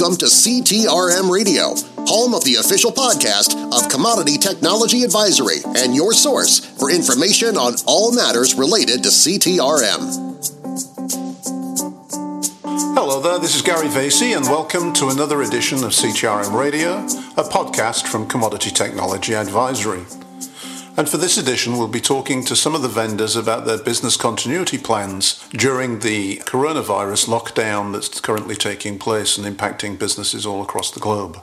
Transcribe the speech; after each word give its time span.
Welcome 0.00 0.18
to 0.18 0.26
CTRM 0.26 1.28
Radio, 1.28 1.74
home 2.06 2.32
of 2.32 2.44
the 2.44 2.54
official 2.60 2.92
podcast 2.92 3.56
of 3.76 3.90
Commodity 3.90 4.38
Technology 4.38 5.02
Advisory 5.02 5.56
and 5.74 5.92
your 5.92 6.12
source 6.12 6.60
for 6.60 6.88
information 6.88 7.56
on 7.56 7.74
all 7.84 8.14
matters 8.14 8.54
related 8.54 9.02
to 9.02 9.08
CTRM. 9.08 9.98
Hello 12.94 13.20
there, 13.20 13.40
this 13.40 13.56
is 13.56 13.62
Gary 13.62 13.88
Vasey, 13.88 14.36
and 14.36 14.46
welcome 14.46 14.92
to 14.92 15.08
another 15.08 15.42
edition 15.42 15.78
of 15.82 15.90
CTRM 15.90 16.56
Radio, 16.56 16.98
a 17.36 17.42
podcast 17.42 18.06
from 18.06 18.28
Commodity 18.28 18.70
Technology 18.70 19.34
Advisory. 19.34 20.04
And 20.98 21.08
for 21.08 21.16
this 21.16 21.38
edition, 21.38 21.78
we'll 21.78 21.86
be 21.86 22.00
talking 22.00 22.42
to 22.42 22.56
some 22.56 22.74
of 22.74 22.82
the 22.82 22.88
vendors 22.88 23.36
about 23.36 23.66
their 23.66 23.78
business 23.78 24.16
continuity 24.16 24.78
plans 24.78 25.48
during 25.50 26.00
the 26.00 26.38
coronavirus 26.38 27.28
lockdown 27.28 27.92
that's 27.92 28.20
currently 28.20 28.56
taking 28.56 28.98
place 28.98 29.38
and 29.38 29.46
impacting 29.46 29.96
businesses 29.96 30.44
all 30.44 30.60
across 30.60 30.90
the 30.90 30.98
globe. 30.98 31.40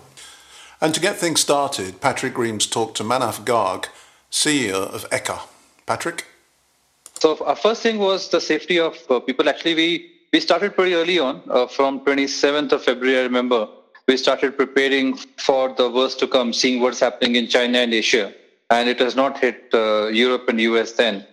And 0.81 0.93
to 0.93 0.99
get 0.99 1.15
things 1.15 1.39
started, 1.39 2.02
Patrick 2.02 2.38
Reames 2.38 2.67
talked 2.67 2.98
to 2.98 3.03
Manav 3.03 3.45
Garg, 3.45 3.85
CEO 4.29 4.93
of 4.93 5.09
Eka. 5.09 5.48
Patrick? 5.85 6.26
So 7.21 7.41
our 7.45 7.55
first 7.55 7.81
thing 7.81 7.98
was 7.98 8.27
the 8.27 8.41
safety 8.41 8.77
of 8.77 8.98
uh, 9.09 9.21
people. 9.21 9.48
Actually, 9.48 9.76
we, 9.76 10.12
we 10.34 10.41
started 10.41 10.76
pretty 10.76 10.95
early 10.95 11.17
on. 11.17 11.41
Uh, 11.49 11.65
from 11.67 12.01
27th 12.01 12.73
of 12.73 12.84
February, 12.84 13.20
I 13.20 13.21
remember, 13.21 13.70
we 14.05 14.17
started 14.17 14.57
preparing 14.57 15.15
for 15.37 15.73
the 15.73 15.90
worst 15.90 16.20
to 16.20 16.27
come, 16.27 16.51
seeing 16.51 16.81
what's 16.81 16.99
happening 16.99 17.37
in 17.37 17.48
China 17.48 17.77
and 17.77 17.93
Asia 17.93 18.34
and 18.69 18.89
it 18.89 18.99
has 18.99 19.15
not 19.15 19.37
hit 19.37 19.69
uh, 19.73 20.07
Europe 20.07 20.49
and 20.49 20.59
US 20.61 20.93
then. 20.93 21.25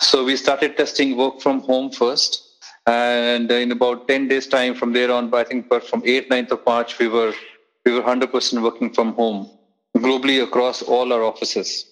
So 0.00 0.24
we 0.24 0.36
started 0.36 0.76
testing 0.76 1.16
work 1.16 1.40
from 1.40 1.60
home 1.60 1.90
first, 1.90 2.42
and 2.86 3.50
in 3.50 3.70
about 3.72 4.08
10 4.08 4.28
days 4.28 4.46
time 4.46 4.74
from 4.74 4.92
there 4.92 5.12
on, 5.12 5.32
I 5.34 5.44
think 5.44 5.68
from 5.68 6.02
8th, 6.02 6.28
9th 6.28 6.50
of 6.52 6.66
March, 6.66 6.98
we 6.98 7.08
were 7.08 7.32
we 7.84 7.92
were 7.92 8.02
100% 8.02 8.62
working 8.62 8.92
from 8.92 9.12
home 9.14 9.50
globally 9.96 10.42
across 10.42 10.82
all 10.82 11.12
our 11.12 11.22
offices, 11.22 11.84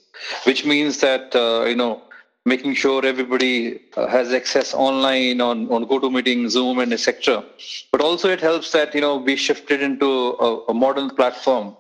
which 0.44 0.64
means 0.64 1.00
that 1.00 1.34
uh, 1.34 1.64
you 1.66 1.74
know 1.74 2.02
making 2.46 2.74
sure 2.74 3.05
everybody 3.05 3.80
uh, 3.96 4.06
has 4.06 4.33
access 4.33 4.72
online 4.72 5.40
on 5.40 5.70
on 5.70 5.84
GoToMeeting, 5.84 6.48
Zoom, 6.48 6.78
and 6.78 6.92
etc. 6.92 7.44
But 7.92 8.00
also 8.00 8.30
it 8.30 8.40
helps 8.40 8.72
that 8.72 8.94
you 8.94 9.00
know 9.00 9.16
we 9.18 9.36
shifted 9.36 9.83
into 9.83 10.10
a, 10.40 10.64
a 10.68 10.74
modern 10.74 11.10
platform, 11.10 11.77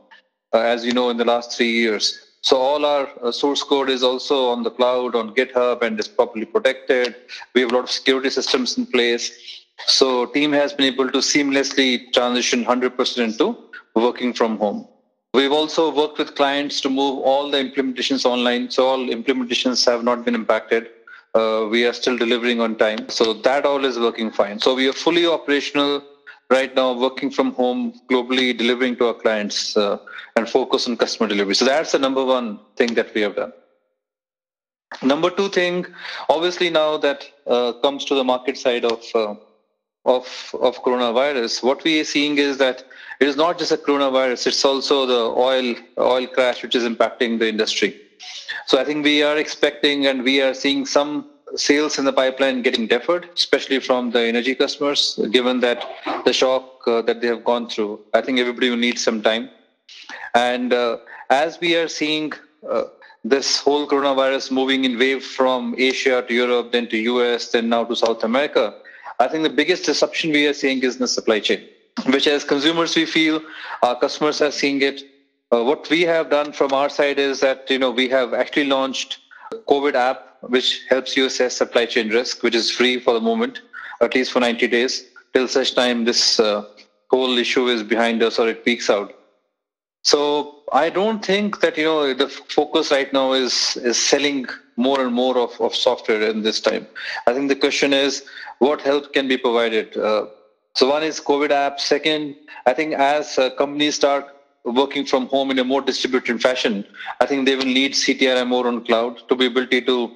uh, 0.52 0.58
as 0.58 0.84
you 0.84 0.92
know, 0.92 1.08
in 1.08 1.16
the 1.16 1.24
last 1.24 1.56
three 1.56 1.72
years 1.72 2.29
so 2.42 2.56
all 2.56 2.86
our 2.86 3.08
uh, 3.22 3.30
source 3.30 3.62
code 3.62 3.90
is 3.90 4.02
also 4.02 4.48
on 4.48 4.62
the 4.62 4.70
cloud, 4.70 5.14
on 5.14 5.34
GitHub, 5.34 5.82
and 5.82 6.00
is 6.00 6.08
properly 6.08 6.46
protected. 6.46 7.14
We 7.54 7.60
have 7.60 7.70
a 7.70 7.74
lot 7.74 7.84
of 7.84 7.90
security 7.90 8.30
systems 8.30 8.78
in 8.78 8.86
place. 8.86 9.64
So 9.86 10.26
team 10.26 10.52
has 10.52 10.72
been 10.72 10.86
able 10.86 11.10
to 11.10 11.18
seamlessly 11.18 12.12
transition 12.12 12.64
100% 12.64 13.18
into 13.18 13.56
working 13.94 14.32
from 14.32 14.58
home. 14.58 14.86
We've 15.34 15.52
also 15.52 15.94
worked 15.94 16.18
with 16.18 16.34
clients 16.34 16.80
to 16.80 16.88
move 16.88 17.20
all 17.20 17.50
the 17.50 17.58
implementations 17.58 18.24
online. 18.24 18.70
So 18.70 18.86
all 18.86 18.98
implementations 18.98 19.86
have 19.86 20.02
not 20.02 20.24
been 20.24 20.34
impacted. 20.34 20.88
Uh, 21.34 21.68
we 21.70 21.86
are 21.86 21.92
still 21.92 22.16
delivering 22.18 22.60
on 22.60 22.76
time. 22.76 23.08
So 23.08 23.34
that 23.34 23.64
all 23.64 23.84
is 23.84 23.98
working 23.98 24.30
fine. 24.30 24.58
So 24.58 24.74
we 24.74 24.88
are 24.88 24.92
fully 24.92 25.26
operational 25.26 26.02
right 26.50 26.74
now 26.74 26.92
working 26.92 27.30
from 27.30 27.52
home 27.54 27.94
globally 28.10 28.56
delivering 28.56 28.96
to 28.96 29.06
our 29.06 29.14
clients 29.14 29.76
uh, 29.76 29.98
and 30.36 30.48
focus 30.48 30.88
on 30.88 30.96
customer 30.96 31.28
delivery. 31.28 31.54
So 31.54 31.64
that's 31.64 31.92
the 31.92 31.98
number 31.98 32.24
one 32.24 32.58
thing 32.76 32.94
that 32.94 33.14
we 33.14 33.20
have 33.22 33.36
done. 33.36 33.52
Number 35.02 35.30
two 35.30 35.48
thing 35.48 35.86
obviously 36.28 36.68
now 36.68 36.96
that 36.98 37.24
uh, 37.46 37.72
comes 37.74 38.04
to 38.06 38.14
the 38.14 38.24
market 38.24 38.58
side 38.58 38.84
of 38.84 39.02
uh, 39.14 39.34
of 40.04 40.26
of 40.60 40.82
coronavirus 40.82 41.62
what 41.62 41.84
we 41.84 42.00
are 42.00 42.04
seeing 42.04 42.38
is 42.38 42.58
that 42.58 42.84
it 43.20 43.28
is 43.28 43.36
not 43.36 43.58
just 43.58 43.70
a 43.70 43.76
coronavirus 43.76 44.48
it's 44.48 44.64
also 44.64 45.06
the 45.06 45.22
oil 45.48 45.76
oil 45.98 46.26
crash 46.26 46.62
which 46.62 46.74
is 46.74 46.84
impacting 46.84 47.38
the 47.38 47.48
industry. 47.48 48.00
So 48.66 48.80
i 48.80 48.84
think 48.84 49.04
we 49.04 49.22
are 49.22 49.36
expecting 49.36 50.06
and 50.06 50.24
we 50.24 50.42
are 50.42 50.54
seeing 50.54 50.84
some 50.86 51.30
sales 51.56 51.98
in 51.98 52.04
the 52.04 52.12
pipeline 52.12 52.62
getting 52.62 52.86
deferred, 52.86 53.28
especially 53.34 53.80
from 53.80 54.10
the 54.10 54.20
energy 54.20 54.54
customers, 54.54 55.18
given 55.30 55.60
that 55.60 55.84
the 56.24 56.32
shock 56.32 56.86
uh, 56.86 57.02
that 57.02 57.20
they 57.20 57.26
have 57.26 57.44
gone 57.44 57.68
through. 57.68 58.00
I 58.14 58.20
think 58.20 58.38
everybody 58.38 58.70
will 58.70 58.76
need 58.76 58.98
some 58.98 59.22
time. 59.22 59.50
And 60.34 60.72
uh, 60.72 60.98
as 61.28 61.58
we 61.60 61.76
are 61.76 61.88
seeing 61.88 62.32
uh, 62.68 62.84
this 63.24 63.60
whole 63.60 63.86
coronavirus 63.86 64.50
moving 64.50 64.84
in 64.84 64.98
wave 64.98 65.24
from 65.24 65.74
Asia 65.76 66.24
to 66.26 66.34
Europe, 66.34 66.72
then 66.72 66.86
to 66.88 66.96
US, 66.96 67.50
then 67.50 67.68
now 67.68 67.84
to 67.84 67.96
South 67.96 68.24
America, 68.24 68.74
I 69.18 69.28
think 69.28 69.42
the 69.42 69.50
biggest 69.50 69.84
disruption 69.84 70.32
we 70.32 70.46
are 70.46 70.54
seeing 70.54 70.82
is 70.82 70.94
in 70.94 71.00
the 71.02 71.08
supply 71.08 71.40
chain, 71.40 71.66
which 72.06 72.26
as 72.26 72.44
consumers 72.44 72.96
we 72.96 73.04
feel, 73.04 73.42
our 73.82 73.98
customers 73.98 74.40
are 74.40 74.50
seeing 74.50 74.80
it. 74.80 75.02
Uh, 75.52 75.64
what 75.64 75.90
we 75.90 76.02
have 76.02 76.30
done 76.30 76.52
from 76.52 76.72
our 76.72 76.88
side 76.88 77.18
is 77.18 77.40
that 77.40 77.68
you 77.68 77.78
know 77.78 77.90
we 77.90 78.08
have 78.08 78.32
actually 78.32 78.64
launched 78.64 79.18
COVID 79.50 79.94
app 79.94 80.30
which 80.42 80.86
helps 80.88 81.16
you 81.16 81.26
assess 81.26 81.56
supply 81.56 81.86
chain 81.86 82.08
risk, 82.08 82.42
which 82.42 82.54
is 82.54 82.70
free 82.70 82.98
for 82.98 83.14
the 83.14 83.20
moment, 83.20 83.60
at 84.00 84.14
least 84.14 84.32
for 84.32 84.40
90 84.40 84.66
days, 84.68 85.04
till 85.34 85.46
such 85.48 85.74
time 85.74 86.04
this 86.04 86.40
uh, 86.40 86.64
whole 87.10 87.36
issue 87.38 87.68
is 87.68 87.82
behind 87.82 88.22
us 88.22 88.38
or 88.38 88.48
it 88.48 88.64
peaks 88.64 88.88
out. 88.88 89.14
So 90.02 90.62
I 90.72 90.88
don't 90.88 91.24
think 91.24 91.60
that 91.60 91.76
you 91.76 91.84
know 91.84 92.14
the 92.14 92.28
focus 92.28 92.90
right 92.90 93.12
now 93.12 93.32
is 93.32 93.76
is 93.76 93.98
selling 93.98 94.46
more 94.76 95.02
and 95.02 95.12
more 95.12 95.36
of, 95.36 95.60
of 95.60 95.74
software 95.74 96.22
in 96.22 96.42
this 96.42 96.58
time. 96.58 96.86
I 97.26 97.34
think 97.34 97.48
the 97.48 97.56
question 97.56 97.92
is 97.92 98.24
what 98.60 98.80
help 98.80 99.12
can 99.12 99.28
be 99.28 99.36
provided. 99.36 99.94
Uh, 99.96 100.26
so 100.74 100.88
one 100.88 101.02
is 101.02 101.20
COVID 101.20 101.50
app. 101.50 101.80
Second, 101.80 102.36
I 102.64 102.72
think 102.72 102.94
as 102.94 103.38
uh, 103.38 103.50
companies 103.50 103.96
start 103.96 104.24
working 104.70 105.04
from 105.04 105.26
home 105.26 105.50
in 105.50 105.58
a 105.58 105.64
more 105.64 105.80
distributed 105.80 106.40
fashion, 106.40 106.84
I 107.20 107.26
think 107.26 107.46
they 107.46 107.56
will 107.56 107.64
need 107.64 107.92
CTRM 107.92 108.48
more 108.48 108.66
on 108.66 108.84
cloud 108.84 109.28
to 109.28 109.36
be 109.36 109.46
able 109.46 109.66
to, 109.66 110.12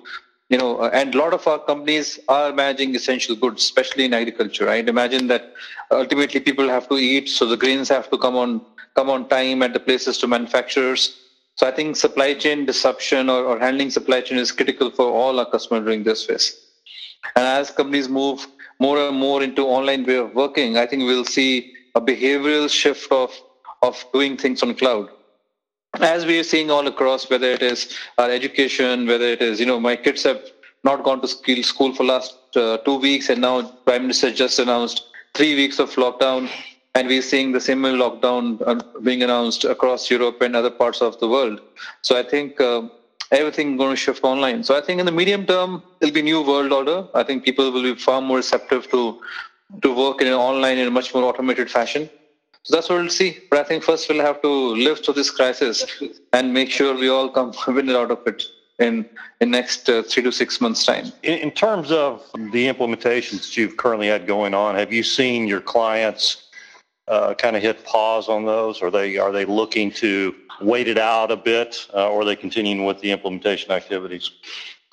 you 0.49 0.59
know, 0.59 0.79
uh, 0.79 0.91
and 0.93 1.15
a 1.15 1.19
lot 1.19 1.33
of 1.33 1.47
our 1.47 1.59
companies 1.59 2.19
are 2.29 2.53
managing 2.53 2.95
essential 2.95 3.37
goods, 3.37 3.63
especially 3.63 4.05
in 4.05 4.15
agriculture. 4.15 4.67
Right? 4.67 4.89
Imagine 4.89 5.27
that 5.29 5.55
ultimately 5.91 6.41
people 6.41 6.69
have 6.69 6.89
to 6.89 6.97
eat, 6.97 7.29
so 7.29 7.47
the 7.47 7.57
grains 7.57 7.89
have 7.89 8.11
to 8.11 8.19
come 8.19 8.37
on 8.37 8.61
come 8.95 9.11
on 9.11 9.29
time 9.29 9.63
at 9.63 9.73
the 9.73 9.81
places 9.81 10.19
to 10.19 10.27
manufacturers. 10.27 11.21
So 11.57 11.67
I 11.67 11.73
think 11.73 11.97
supply 11.97 12.35
chain 12.35 12.65
disruption 12.65 13.29
or, 13.29 13.45
or 13.45 13.59
handling 13.59 13.91
supply 13.91 14.21
chain 14.21 14.39
is 14.39 14.53
critical 14.53 14.91
for 14.91 15.07
all 15.07 15.39
our 15.39 15.51
customers 15.51 15.85
during 15.85 16.05
this 16.05 16.25
phase. 16.25 16.61
And 17.37 17.45
as 17.45 17.71
companies 17.71 18.09
move 18.09 18.47
more 18.79 18.99
and 18.99 19.17
more 19.17 19.43
into 19.43 19.63
online 19.63 20.05
way 20.05 20.17
of 20.17 20.35
working, 20.35 20.77
I 20.77 20.87
think 20.87 21.05
we'll 21.05 21.25
see 21.25 21.73
a 21.95 22.01
behavioral 22.01 22.69
shift 22.69 23.11
of 23.13 23.33
of 23.85 24.05
doing 24.13 24.37
things 24.37 24.63
on 24.63 24.75
cloud. 24.75 25.09
As 26.01 26.27
we 26.27 26.39
are 26.41 26.49
seeing 26.53 26.71
all 26.71 26.87
across 26.89 27.31
whether 27.31 27.51
it 27.57 27.63
is 27.63 27.81
our 28.19 28.31
education 28.39 29.07
whether 29.07 29.29
it 29.37 29.43
is 29.49 29.61
you 29.61 29.67
know 29.71 29.79
my 29.89 29.95
kids 30.05 30.23
have 30.25 30.43
not 30.89 31.03
gone 31.03 31.21
to 31.23 31.29
school, 31.29 31.95
for 31.95 32.05
last 32.05 32.37
uh, 32.57 32.77
two 32.79 32.99
weeks 32.99 33.29
and 33.31 33.41
now 33.41 33.55
prime 33.87 34.03
minister 34.03 34.31
just 34.33 34.59
announced 34.59 35.05
three 35.35 35.55
weeks 35.61 35.79
of 35.79 35.91
lockdown 36.05 36.51
and 36.97 37.09
we're 37.09 37.29
seeing 37.31 37.53
the 37.53 37.61
similar 37.61 37.95
lockdown 38.05 38.43
uh, 38.67 39.01
being 39.09 39.23
announced 39.23 39.65
across 39.75 40.11
europe 40.11 40.43
and 40.43 40.57
other 40.57 40.75
parts 40.83 41.01
of 41.01 41.19
the 41.21 41.29
world. 41.29 41.61
So 42.03 42.19
i 42.19 42.25
think 42.33 42.61
uh, 42.61 42.83
everything 43.31 43.77
going 43.77 43.95
to 43.97 44.01
shift 44.07 44.25
online. 44.25 44.65
So 44.65 44.77
i 44.81 44.81
think 44.81 44.99
in 45.01 45.07
the 45.07 45.17
medium 45.21 45.47
term 45.47 45.83
it'll 46.01 46.15
be 46.21 46.23
new 46.23 46.43
world 46.43 46.73
order. 46.81 46.99
I 47.15 47.23
think 47.23 47.45
people 47.45 47.71
will 47.71 47.87
be 47.91 47.95
far 48.09 48.21
more 48.21 48.39
receptive 48.39 48.91
to 48.91 49.01
to 49.83 49.95
work 50.03 50.21
in 50.21 50.29
an 50.35 50.41
online 50.51 50.79
in 50.79 50.89
a 50.93 50.97
much 50.99 51.15
more 51.15 51.25
automated 51.31 51.71
fashion 51.79 52.11
so 52.65 52.75
that's 52.75 52.89
what 52.89 52.99
we'll 52.99 53.11
see. 53.11 53.39
But 53.51 53.59
I 53.61 53.65
think 53.65 53.85
first 53.85 54.09
we'll 54.09 54.25
have 54.25 54.41
to 54.41 54.49
live 54.49 55.05
through 55.05 55.15
this 55.15 55.31
crisis 55.31 55.85
and 56.33 56.53
make 56.53 56.71
sure 56.71 56.95
we 56.95 57.09
all 57.11 57.29
come 57.29 57.53
winner 57.69 57.97
out 57.97 58.11
of 58.11 58.27
it 58.27 58.43
in 58.79 59.07
in 59.41 59.51
next 59.51 59.89
uh, 59.89 60.03
three 60.03 60.23
to 60.23 60.33
six 60.33 60.61
months' 60.61 60.85
time. 60.85 61.13
In, 61.23 61.39
in, 61.39 61.51
terms 61.51 61.93
of 61.93 62.25
the 62.53 62.67
implementations 62.67 63.43
that 63.43 63.57
you've 63.57 63.77
currently 63.77 64.09
had 64.09 64.27
going 64.27 64.55
on, 64.55 64.75
have 64.77 64.93
you 64.93 65.03
seen 65.03 65.47
your 65.47 65.61
clients 65.61 66.49
uh, 67.07 67.35
kind 67.35 67.55
of 67.55 67.63
hit 67.63 67.85
pause 67.85 68.29
on 68.29 68.47
those? 68.47 68.81
Are 68.83 68.91
they 68.91 69.19
are 69.19 69.31
they 69.31 69.45
looking 69.45 69.91
to 69.93 70.35
wait 70.63 70.89
it 70.89 70.99
out 70.99 71.31
a 71.31 71.37
bit, 71.37 71.87
uh, 71.93 72.09
or 72.09 72.23
are 72.23 72.25
they 72.25 72.37
continuing 72.37 72.87
with 72.87 73.01
the 73.01 73.11
implementation 73.11 73.73
activities? 73.73 74.31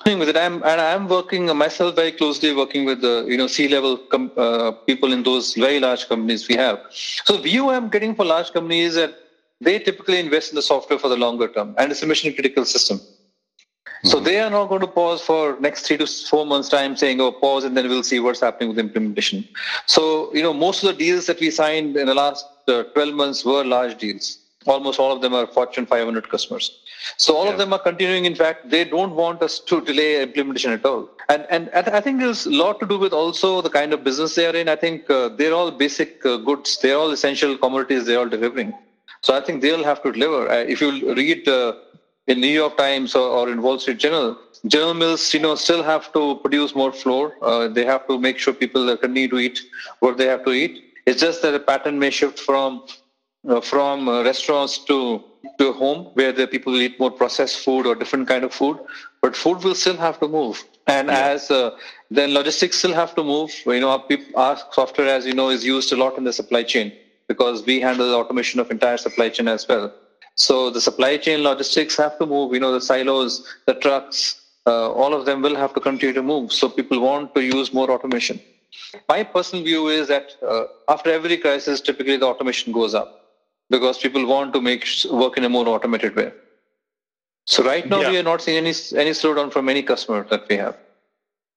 With 0.04 0.28
it. 0.28 0.36
I'm 0.36 0.54
and 0.64 0.80
I'm 0.80 1.08
working 1.08 1.46
myself 1.56 1.94
very 1.94 2.12
closely, 2.12 2.54
working 2.54 2.84
with 2.84 3.00
the 3.00 3.24
you 3.28 3.36
know 3.36 3.46
C-level 3.46 3.96
com- 4.12 4.32
uh, 4.36 4.72
people 4.72 5.12
in 5.12 5.22
those 5.22 5.54
very 5.54 5.78
large 5.80 6.08
companies 6.08 6.48
we 6.48 6.56
have. 6.56 6.80
So 7.24 7.36
the 7.36 7.42
view 7.42 7.70
I'm 7.70 7.88
getting 7.88 8.14
for 8.14 8.24
large 8.24 8.52
companies 8.52 8.90
is 8.90 8.94
that 8.96 9.14
they 9.60 9.78
typically 9.78 10.18
invest 10.18 10.50
in 10.50 10.56
the 10.56 10.62
software 10.62 10.98
for 10.98 11.08
the 11.08 11.16
longer 11.16 11.48
term, 11.48 11.74
and 11.78 11.92
it's 11.92 12.02
a 12.02 12.06
mission 12.06 12.32
critical 12.34 12.64
system. 12.64 12.98
Mm-hmm. 12.98 14.08
So 14.08 14.18
they 14.18 14.40
are 14.40 14.50
not 14.50 14.68
going 14.68 14.80
to 14.80 14.88
pause 14.88 15.22
for 15.22 15.56
next 15.60 15.86
three 15.86 15.96
to 15.98 16.06
four 16.06 16.44
months 16.44 16.68
time, 16.68 16.96
saying, 16.96 17.20
"Oh, 17.20 17.30
pause," 17.30 17.64
and 17.64 17.76
then 17.76 17.88
we'll 17.88 18.02
see 18.02 18.18
what's 18.18 18.40
happening 18.40 18.70
with 18.70 18.78
implementation. 18.78 19.48
So 19.86 20.34
you 20.34 20.42
know, 20.42 20.52
most 20.52 20.82
of 20.82 20.88
the 20.88 20.98
deals 21.04 21.26
that 21.26 21.38
we 21.38 21.50
signed 21.50 21.96
in 21.96 22.06
the 22.06 22.14
last 22.14 22.44
uh, 22.68 22.82
12 22.94 23.14
months 23.14 23.44
were 23.44 23.64
large 23.64 23.98
deals. 23.98 24.38
Almost 24.66 24.98
all 24.98 25.12
of 25.12 25.20
them 25.22 25.34
are 25.34 25.46
Fortune 25.46 25.86
500 25.86 26.28
customers. 26.28 26.78
So 27.16 27.36
all 27.36 27.46
yeah. 27.46 27.52
of 27.52 27.58
them 27.58 27.72
are 27.72 27.78
continuing. 27.78 28.24
In 28.24 28.34
fact, 28.34 28.70
they 28.70 28.84
don't 28.84 29.14
want 29.14 29.42
us 29.42 29.58
to 29.60 29.80
delay 29.80 30.22
implementation 30.22 30.72
at 30.72 30.84
all. 30.84 31.08
And 31.28 31.46
and 31.50 31.70
I 31.72 32.00
think 32.00 32.20
there's 32.20 32.46
a 32.46 32.50
lot 32.50 32.80
to 32.80 32.86
do 32.86 32.98
with 32.98 33.12
also 33.12 33.60
the 33.60 33.70
kind 33.70 33.92
of 33.92 34.04
business 34.04 34.34
they 34.34 34.46
are 34.46 34.54
in. 34.54 34.68
I 34.68 34.76
think 34.76 35.10
uh, 35.10 35.28
they're 35.28 35.54
all 35.54 35.70
basic 35.70 36.24
uh, 36.24 36.36
goods. 36.36 36.78
They're 36.80 36.96
all 36.96 37.10
essential 37.10 37.56
commodities. 37.58 38.06
They're 38.06 38.18
all 38.18 38.28
delivering. 38.28 38.74
So 39.22 39.36
I 39.36 39.40
think 39.40 39.62
they'll 39.62 39.84
have 39.84 40.02
to 40.02 40.12
deliver. 40.12 40.48
Uh, 40.50 40.64
if 40.74 40.80
you 40.80 41.14
read 41.14 41.46
uh, 41.48 41.74
in 42.26 42.40
New 42.40 42.48
York 42.48 42.76
Times 42.76 43.14
or, 43.14 43.28
or, 43.28 43.50
in 43.50 43.62
Wall 43.62 43.78
Street 43.78 43.98
Journal, 43.98 44.36
General 44.66 44.94
Mills, 44.94 45.34
you 45.34 45.40
know, 45.40 45.54
still 45.54 45.82
have 45.82 46.12
to 46.12 46.36
produce 46.36 46.74
more 46.74 46.92
flour. 46.92 47.34
Uh, 47.42 47.68
they 47.68 47.84
have 47.84 48.06
to 48.08 48.18
make 48.18 48.38
sure 48.38 48.52
people 48.52 48.96
continue 48.96 49.28
to 49.28 49.38
eat 49.38 49.60
what 50.00 50.16
they 50.18 50.26
have 50.26 50.44
to 50.44 50.52
eat. 50.52 50.84
It's 51.06 51.20
just 51.20 51.42
that 51.42 51.50
the 51.52 51.60
pattern 51.60 51.98
may 51.98 52.10
shift 52.10 52.38
from 52.38 52.84
from 53.62 54.08
uh, 54.08 54.22
restaurants 54.22 54.78
to 54.78 55.22
to 55.58 55.72
home 55.72 56.06
where 56.14 56.32
the 56.32 56.46
people 56.46 56.76
eat 56.76 56.98
more 57.00 57.10
processed 57.10 57.64
food 57.64 57.86
or 57.86 57.94
different 57.94 58.28
kind 58.28 58.44
of 58.44 58.52
food. 58.52 58.78
But 59.20 59.36
food 59.36 59.62
will 59.64 59.74
still 59.74 59.96
have 59.96 60.18
to 60.20 60.28
move. 60.28 60.62
And 60.86 61.08
yeah. 61.08 61.28
as 61.28 61.50
uh, 61.50 61.76
then 62.10 62.34
logistics 62.34 62.78
still 62.78 62.94
have 62.94 63.14
to 63.16 63.22
move. 63.22 63.50
You 63.66 63.80
know 63.80 63.90
our, 63.90 64.04
our, 64.36 64.58
software 64.70 65.08
as 65.08 65.26
you 65.26 65.34
know 65.34 65.48
is 65.50 65.64
used 65.64 65.92
a 65.92 65.96
lot 65.96 66.18
in 66.18 66.24
the 66.24 66.32
supply 66.32 66.62
chain 66.62 66.92
because 67.28 67.64
we 67.64 67.80
handle 67.80 68.08
the 68.08 68.16
automation 68.16 68.60
of 68.60 68.70
entire 68.70 68.96
supply 68.96 69.28
chain 69.28 69.48
as 69.48 69.66
well. 69.68 69.92
So 70.34 70.70
the 70.70 70.80
supply 70.80 71.16
chain 71.18 71.42
logistics 71.42 71.96
have 71.96 72.18
to 72.18 72.26
move. 72.26 72.54
You 72.54 72.60
know 72.60 72.72
the 72.72 72.80
silos 72.80 73.46
the 73.66 73.74
trucks 73.74 74.40
uh, 74.66 74.92
all 74.92 75.14
of 75.14 75.26
them 75.26 75.42
will 75.42 75.56
have 75.56 75.74
to 75.74 75.80
continue 75.80 76.14
to 76.14 76.22
move. 76.22 76.52
So 76.52 76.68
people 76.68 77.00
want 77.00 77.34
to 77.34 77.42
use 77.42 77.72
more 77.72 77.90
automation. 77.90 78.40
My 79.08 79.22
personal 79.24 79.64
view 79.64 79.88
is 79.88 80.08
that 80.08 80.36
uh, 80.48 80.64
after 80.88 81.10
every 81.10 81.36
crisis 81.36 81.80
typically 81.80 82.16
the 82.16 82.26
automation 82.26 82.72
goes 82.72 82.94
up 82.94 83.21
because 83.70 83.98
people 83.98 84.26
want 84.26 84.52
to 84.54 84.60
make 84.60 84.86
work 85.10 85.36
in 85.38 85.44
a 85.44 85.48
more 85.48 85.68
automated 85.68 86.14
way. 86.16 86.32
So 87.46 87.64
right 87.64 87.88
now 87.88 88.00
yeah. 88.00 88.10
we 88.10 88.18
are 88.18 88.22
not 88.22 88.42
seeing 88.42 88.58
any 88.58 88.74
any 89.02 89.10
slowdown 89.10 89.52
from 89.52 89.68
any 89.68 89.82
customer 89.82 90.24
that 90.30 90.48
we 90.48 90.56
have. 90.56 90.76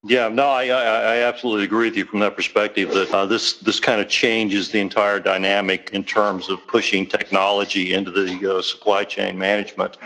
Yeah, 0.08 0.28
no, 0.28 0.46
I, 0.48 0.66
I, 0.66 0.82
I 1.14 1.16
absolutely 1.22 1.64
agree 1.64 1.88
with 1.88 1.96
you 1.96 2.04
from 2.04 2.20
that 2.20 2.36
perspective 2.36 2.90
that 2.90 3.10
uh, 3.12 3.26
this 3.26 3.54
this 3.54 3.80
kind 3.80 4.00
of 4.00 4.08
changes 4.08 4.70
the 4.70 4.80
entire 4.80 5.18
dynamic 5.18 5.90
in 5.92 6.04
terms 6.04 6.48
of 6.48 6.64
pushing 6.66 7.06
technology 7.06 7.92
into 7.92 8.10
the 8.10 8.58
uh, 8.58 8.62
supply 8.62 9.04
chain 9.04 9.38
management. 9.38 9.96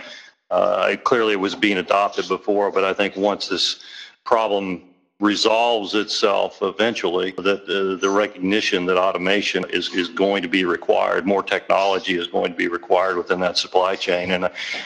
Uh, 0.50 0.97
clearly, 1.05 1.32
it 1.35 1.41
was 1.41 1.55
being 1.55 1.79
adopted 1.79 2.29
before, 2.29 2.70
but 2.73 2.82
I 2.82 2.93
think 2.93 3.14
once 3.17 3.49
this 3.49 3.81
problem 4.25 4.89
resolves 5.20 5.94
itself 5.94 6.58
eventually, 6.62 7.32
that 7.32 7.67
the, 7.67 7.99
the 8.00 8.08
recognition 8.08 8.87
that 8.87 8.96
automation 8.96 9.64
is, 9.69 9.94
is 9.94 10.08
going 10.08 10.43
to 10.43 10.49
be 10.49 10.64
required, 10.64 11.26
more 11.26 11.43
technology 11.43 12.19
is 12.19 12.26
going 12.26 12.50
to 12.50 12.56
be 12.56 12.69
required 12.69 13.17
within 13.19 13.38
that 13.40 13.58
supply 13.58 13.94
chain. 13.94 14.32
And, 14.32 14.44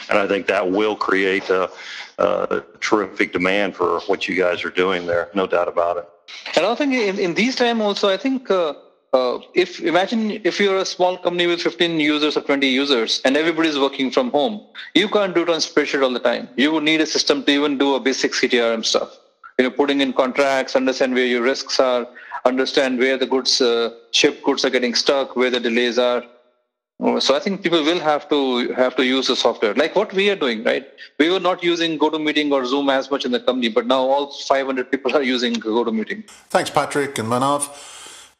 and 0.09 0.19
I 0.19 0.27
think 0.27 0.47
that 0.47 0.69
will 0.69 0.95
create 0.95 1.49
a, 1.49 1.69
a 2.17 2.63
terrific 2.81 3.31
demand 3.31 3.75
for 3.75 4.01
what 4.07 4.27
you 4.27 4.35
guys 4.35 4.65
are 4.65 4.69
doing 4.69 5.07
there, 5.07 5.29
no 5.33 5.47
doubt 5.47 5.69
about 5.69 5.97
it. 5.97 6.09
And 6.57 6.65
I 6.65 6.75
think 6.75 6.93
in, 6.93 7.17
in 7.17 7.33
these 7.33 7.55
times 7.55 7.81
also, 7.81 8.09
I 8.09 8.17
think 8.17 8.51
uh, 8.51 8.73
uh, 9.13 9.39
if 9.53 9.79
imagine 9.79 10.41
if 10.43 10.59
you're 10.59 10.79
a 10.79 10.85
small 10.85 11.17
company 11.17 11.47
with 11.47 11.61
15 11.61 11.97
users 11.99 12.35
or 12.35 12.41
20 12.41 12.67
users 12.67 13.21
and 13.23 13.37
everybody's 13.37 13.79
working 13.79 14.11
from 14.11 14.31
home, 14.31 14.61
you 14.95 15.07
can't 15.07 15.33
do 15.33 15.43
it 15.43 15.49
on 15.49 15.59
spreadsheet 15.59 16.03
all 16.03 16.11
the 16.11 16.19
time. 16.19 16.49
You 16.57 16.73
would 16.73 16.83
need 16.83 16.99
a 16.99 17.05
system 17.05 17.43
to 17.45 17.51
even 17.51 17.77
do 17.77 17.95
a 17.95 18.01
basic 18.01 18.33
CTRM 18.33 18.83
stuff 18.83 19.17
you 19.57 19.63
know, 19.63 19.71
putting 19.71 20.01
in 20.01 20.13
contracts, 20.13 20.75
understand 20.75 21.13
where 21.13 21.25
your 21.25 21.41
risks 21.41 21.79
are, 21.79 22.07
understand 22.43 22.99
where 22.99 23.17
the 23.17 23.25
goods, 23.25 23.61
uh, 23.61 23.91
shipped 24.11 24.43
goods 24.43 24.65
are 24.65 24.69
getting 24.69 24.93
stuck, 24.93 25.35
where 25.35 25.49
the 25.49 25.59
delays 25.59 25.97
are. 25.97 26.23
Oh, 26.99 27.19
so 27.19 27.35
I 27.35 27.39
think 27.39 27.61
people 27.61 27.83
will 27.83 27.99
have 27.99 28.29
to 28.29 28.71
have 28.73 28.95
to 28.95 29.03
use 29.05 29.27
the 29.27 29.35
software, 29.35 29.73
like 29.73 29.95
what 29.97 30.13
we 30.13 30.29
are 30.29 30.35
doing, 30.35 30.63
right? 30.63 30.87
We 31.19 31.29
were 31.29 31.41
not 31.41 31.61
using 31.61 31.99
GoToMeeting 31.99 32.51
or 32.51 32.65
Zoom 32.65 32.89
as 32.89 33.11
much 33.11 33.25
in 33.25 33.31
the 33.31 33.39
company, 33.39 33.67
but 33.67 33.85
now 33.85 33.99
all 33.99 34.31
500 34.31 34.89
people 34.89 35.15
are 35.15 35.21
using 35.21 35.55
GoToMeeting. 35.55 36.29
Thanks, 36.49 36.69
Patrick 36.69 37.17
and 37.17 37.27
Manav. 37.27 37.69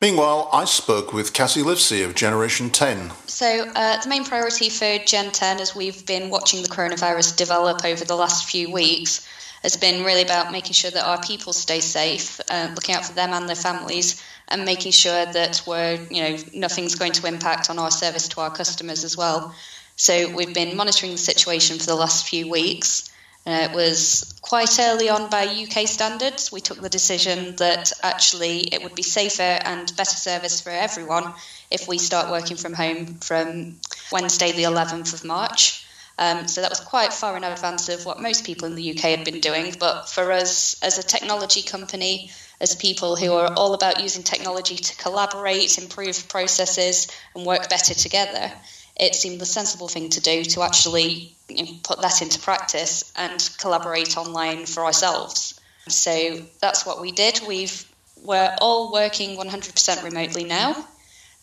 Meanwhile, 0.02 0.50
I 0.54 0.66
spoke 0.66 1.14
with 1.14 1.34
Cassie 1.34 1.64
Livesey 1.64 2.04
of 2.04 2.16
Generation 2.16 2.70
10. 2.70 3.12
So, 3.28 3.72
uh, 3.76 4.02
the 4.02 4.08
main 4.08 4.24
priority 4.24 4.70
for 4.70 5.00
Gen 5.06 5.32
10, 5.32 5.60
as 5.60 5.76
we've 5.76 6.06
been 6.06 6.30
watching 6.30 6.62
the 6.62 6.70
coronavirus 6.70 7.36
develop 7.36 7.84
over 7.84 8.06
the 8.06 8.16
last 8.16 8.46
few 8.46 8.72
weeks, 8.72 9.28
has 9.66 9.78
been 9.78 10.06
really 10.06 10.22
about 10.22 10.52
making 10.52 10.74
sure 10.74 10.92
that 10.92 11.04
our 11.04 11.20
people 11.22 11.52
stay 11.52 11.80
safe, 11.80 12.40
uh, 12.52 12.70
looking 12.76 12.94
out 12.94 13.04
for 13.04 13.14
them 13.14 13.34
and 13.34 13.50
their 13.50 13.56
families, 13.56 14.24
and 14.48 14.64
making 14.64 14.92
sure 14.92 15.26
that 15.26 15.64
we're, 15.66 16.00
you 16.12 16.22
know, 16.22 16.38
nothing's 16.54 16.94
going 16.94 17.14
to 17.14 17.26
impact 17.26 17.72
on 17.72 17.80
our 17.80 17.90
service 17.90 18.28
to 18.28 18.42
our 18.42 18.52
customers 18.52 19.04
as 19.04 19.18
well. 19.18 19.56
So 19.96 20.30
we've 20.36 20.54
been 20.54 20.78
monitoring 20.78 21.14
the 21.14 21.18
situation 21.18 21.80
for 21.80 21.88
the 21.88 21.96
last 21.96 22.30
few 22.30 22.48
weeks. 22.48 23.10
Uh, 23.48 23.70
it 23.72 23.76
was 23.76 24.36
quite 24.42 24.80
early 24.80 25.10
on 25.10 25.32
by 25.32 25.48
UK 25.48 25.88
standards. 25.88 26.52
We 26.52 26.62
took 26.62 26.80
the 26.80 26.90
decision 26.90 27.56
that 27.56 27.92
actually 28.04 28.60
it 28.60 28.84
would 28.84 28.94
be 28.94 29.02
safer 29.02 29.42
and 29.42 29.92
better 29.98 30.16
service 30.16 30.62
for 30.62 30.70
everyone 30.70 31.34
if 31.72 31.88
we 31.88 31.98
start 31.98 32.30
working 32.30 32.58
from 32.58 32.74
home 32.74 33.16
from 33.16 33.78
Wednesday, 34.12 34.52
the 34.52 34.64
11th 34.64 35.16
of 35.16 35.26
March. 35.26 35.85
Um, 36.18 36.48
so 36.48 36.62
that 36.62 36.70
was 36.70 36.80
quite 36.80 37.12
far 37.12 37.36
in 37.36 37.44
advance 37.44 37.90
of 37.90 38.06
what 38.06 38.22
most 38.22 38.46
people 38.46 38.68
in 38.68 38.76
the 38.76 38.92
UK 38.92 39.02
had 39.02 39.26
been 39.26 39.42
doing. 39.42 39.76
But 39.80 40.08
for 40.08 40.32
us, 40.32 40.82
as 40.82 40.98
a 40.98 41.04
technology 41.04 41.62
company, 41.62 42.32
as 42.62 42.74
people 42.74 43.16
who 43.16 43.34
are 43.34 43.54
all 43.54 43.74
about 43.74 44.02
using 44.02 44.24
technology 44.24 44.78
to 44.78 44.96
collaborate, 44.96 45.78
improve 45.78 46.30
processes, 46.30 47.08
and 47.36 47.46
work 47.46 47.70
better 47.70 47.94
together, 47.94 48.52
it 48.98 49.14
seemed 49.14 49.42
the 49.42 49.46
sensible 49.46 49.90
thing 49.90 50.10
to 50.12 50.22
do 50.22 50.44
to 50.46 50.62
actually 50.62 51.36
you 51.50 51.66
know, 51.66 51.72
put 51.84 52.02
that 52.02 52.22
into 52.22 52.40
practice 52.40 53.12
and 53.18 53.50
collaborate 53.60 54.18
online 54.18 54.66
for 54.66 54.86
ourselves. 54.86 55.60
So 55.90 56.42
that's 56.62 56.86
what 56.86 57.02
we 57.02 57.12
did. 57.12 57.42
We've 57.46 57.86
we're 58.24 58.56
all 58.60 58.92
working 58.92 59.38
100% 59.38 60.04
remotely 60.04 60.46
now. 60.46 60.88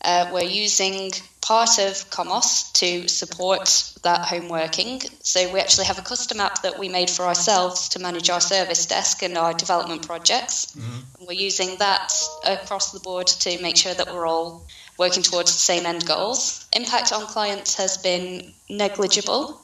Uh, 0.05 0.31
we're 0.33 0.43
using 0.43 1.13
part 1.41 1.79
of 1.79 2.11
Comos 2.11 2.73
to 2.73 3.09
support 3.09 3.93
that 4.03 4.27
home 4.27 4.49
working. 4.49 5.01
So 5.23 5.53
we 5.53 5.61
actually 5.61 5.87
have 5.87 5.99
a 5.99 6.03
custom 6.03 6.41
app 6.41 6.63
that 6.63 6.79
we 6.79 6.89
made 6.89 7.11
for 7.11 7.25
ourselves 7.25 7.91
to 7.91 7.99
manage 7.99 8.31
our 8.31 8.41
service 8.41 8.87
desk 8.87 9.23
and 9.23 9.37
our 9.37 9.53
development 9.53 10.07
projects. 10.07 10.67
Mm-hmm. 10.75 11.27
We're 11.27 11.33
using 11.33 11.77
that 11.79 12.13
across 12.45 12.93
the 12.93 13.01
board 13.01 13.27
to 13.27 13.61
make 13.63 13.77
sure 13.77 13.95
that 13.95 14.13
we're 14.13 14.27
all 14.27 14.67
working 14.99 15.23
towards 15.23 15.53
the 15.53 15.59
same 15.59 15.87
end 15.87 16.07
goals. 16.07 16.67
Impact 16.75 17.13
on 17.13 17.27
clients 17.27 17.77
has 17.77 17.99
been 17.99 18.53
negligible. 18.69 19.61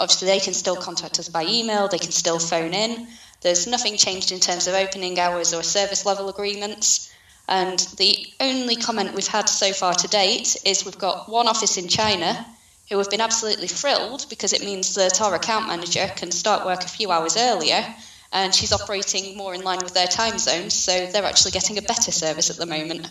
Obviously, 0.00 0.26
they 0.26 0.40
can 0.40 0.54
still 0.54 0.76
contact 0.76 1.18
us 1.18 1.28
by 1.28 1.44
email, 1.44 1.88
they 1.88 1.98
can 1.98 2.12
still 2.12 2.38
phone 2.38 2.72
in. 2.72 3.06
There's 3.42 3.66
nothing 3.66 3.96
changed 3.96 4.32
in 4.32 4.40
terms 4.40 4.68
of 4.68 4.74
opening 4.74 5.18
hours 5.18 5.52
or 5.52 5.62
service 5.62 6.06
level 6.06 6.28
agreements. 6.28 7.01
And 7.48 7.78
the 7.96 8.26
only 8.40 8.76
comment 8.76 9.14
we've 9.14 9.26
had 9.26 9.48
so 9.48 9.72
far 9.72 9.94
to 9.94 10.08
date 10.08 10.56
is 10.64 10.84
we've 10.84 10.98
got 10.98 11.28
one 11.28 11.48
office 11.48 11.76
in 11.76 11.88
China 11.88 12.46
who 12.88 12.98
have 12.98 13.10
been 13.10 13.20
absolutely 13.20 13.68
thrilled 13.68 14.26
because 14.28 14.52
it 14.52 14.64
means 14.64 14.94
that 14.94 15.20
our 15.20 15.34
account 15.34 15.66
manager 15.66 16.10
can 16.16 16.30
start 16.30 16.64
work 16.64 16.82
a 16.84 16.88
few 16.88 17.10
hours 17.10 17.36
earlier 17.36 17.84
and 18.32 18.54
she's 18.54 18.72
operating 18.72 19.36
more 19.36 19.54
in 19.54 19.62
line 19.62 19.80
with 19.82 19.92
their 19.92 20.06
time 20.06 20.38
zones, 20.38 20.72
so 20.72 21.06
they're 21.06 21.24
actually 21.24 21.50
getting 21.50 21.76
a 21.78 21.82
better 21.82 22.10
service 22.10 22.50
at 22.50 22.56
the 22.56 22.66
moment. 22.66 23.10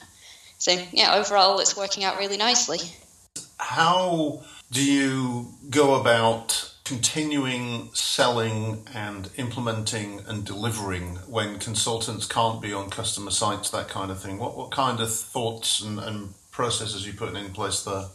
So, 0.58 0.72
yeah, 0.92 1.16
overall, 1.16 1.60
it's 1.60 1.78
working 1.78 2.04
out 2.04 2.18
really 2.18 2.38
nicely. 2.38 2.80
How 3.58 4.44
do 4.72 4.84
you 4.84 5.48
go 5.70 5.96
about 5.96 6.71
continuing 6.92 7.90
selling 7.94 8.86
and 8.94 9.30
implementing 9.38 10.20
and 10.28 10.44
delivering 10.44 11.16
when 11.26 11.58
consultants 11.58 12.26
can't 12.26 12.62
be 12.62 12.74
on 12.74 12.90
customer 12.90 13.32
sites, 13.32 13.70
that 13.70 13.88
kind 13.88 14.12
of 14.12 14.22
thing? 14.22 14.38
What, 14.38 14.58
what 14.58 14.72
kind 14.72 15.00
of 15.00 15.10
thoughts 15.10 15.80
and, 15.82 16.00
and 16.00 16.34
processes 16.52 17.06
are 17.06 17.08
you 17.08 17.14
putting 17.14 17.38
in 17.38 17.54
place 17.54 17.84
there? 17.84 18.08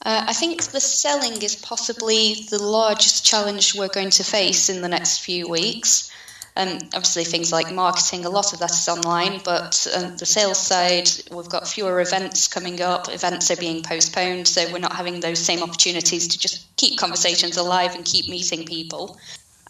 Uh, 0.00 0.24
I 0.28 0.32
think 0.32 0.62
the 0.62 0.80
selling 0.80 1.42
is 1.42 1.56
possibly 1.56 2.46
the 2.48 2.62
largest 2.62 3.22
challenge 3.22 3.74
we're 3.74 3.88
going 3.88 4.10
to 4.10 4.24
face 4.24 4.70
in 4.70 4.80
the 4.80 4.88
next 4.88 5.18
few 5.18 5.46
weeks. 5.46 6.10
Um, 6.56 6.78
obviously, 6.94 7.24
things 7.24 7.52
like 7.52 7.70
marketing, 7.70 8.24
a 8.24 8.30
lot 8.30 8.54
of 8.54 8.60
that 8.60 8.70
is 8.70 8.88
online, 8.88 9.40
but 9.44 9.86
um, 9.94 10.16
the 10.16 10.24
sales 10.24 10.58
side, 10.58 11.08
we've 11.30 11.48
got 11.48 11.68
fewer 11.68 12.00
events 12.00 12.48
coming 12.48 12.80
up. 12.80 13.08
Events 13.10 13.50
are 13.50 13.56
being 13.56 13.82
postponed, 13.82 14.48
so 14.48 14.72
we're 14.72 14.78
not 14.78 14.94
having 14.94 15.20
those 15.20 15.38
same 15.38 15.62
opportunities 15.62 16.28
to 16.28 16.38
just 16.38 16.74
keep 16.76 16.98
conversations 16.98 17.58
alive 17.58 17.94
and 17.94 18.06
keep 18.06 18.28
meeting 18.28 18.64
people. 18.64 19.18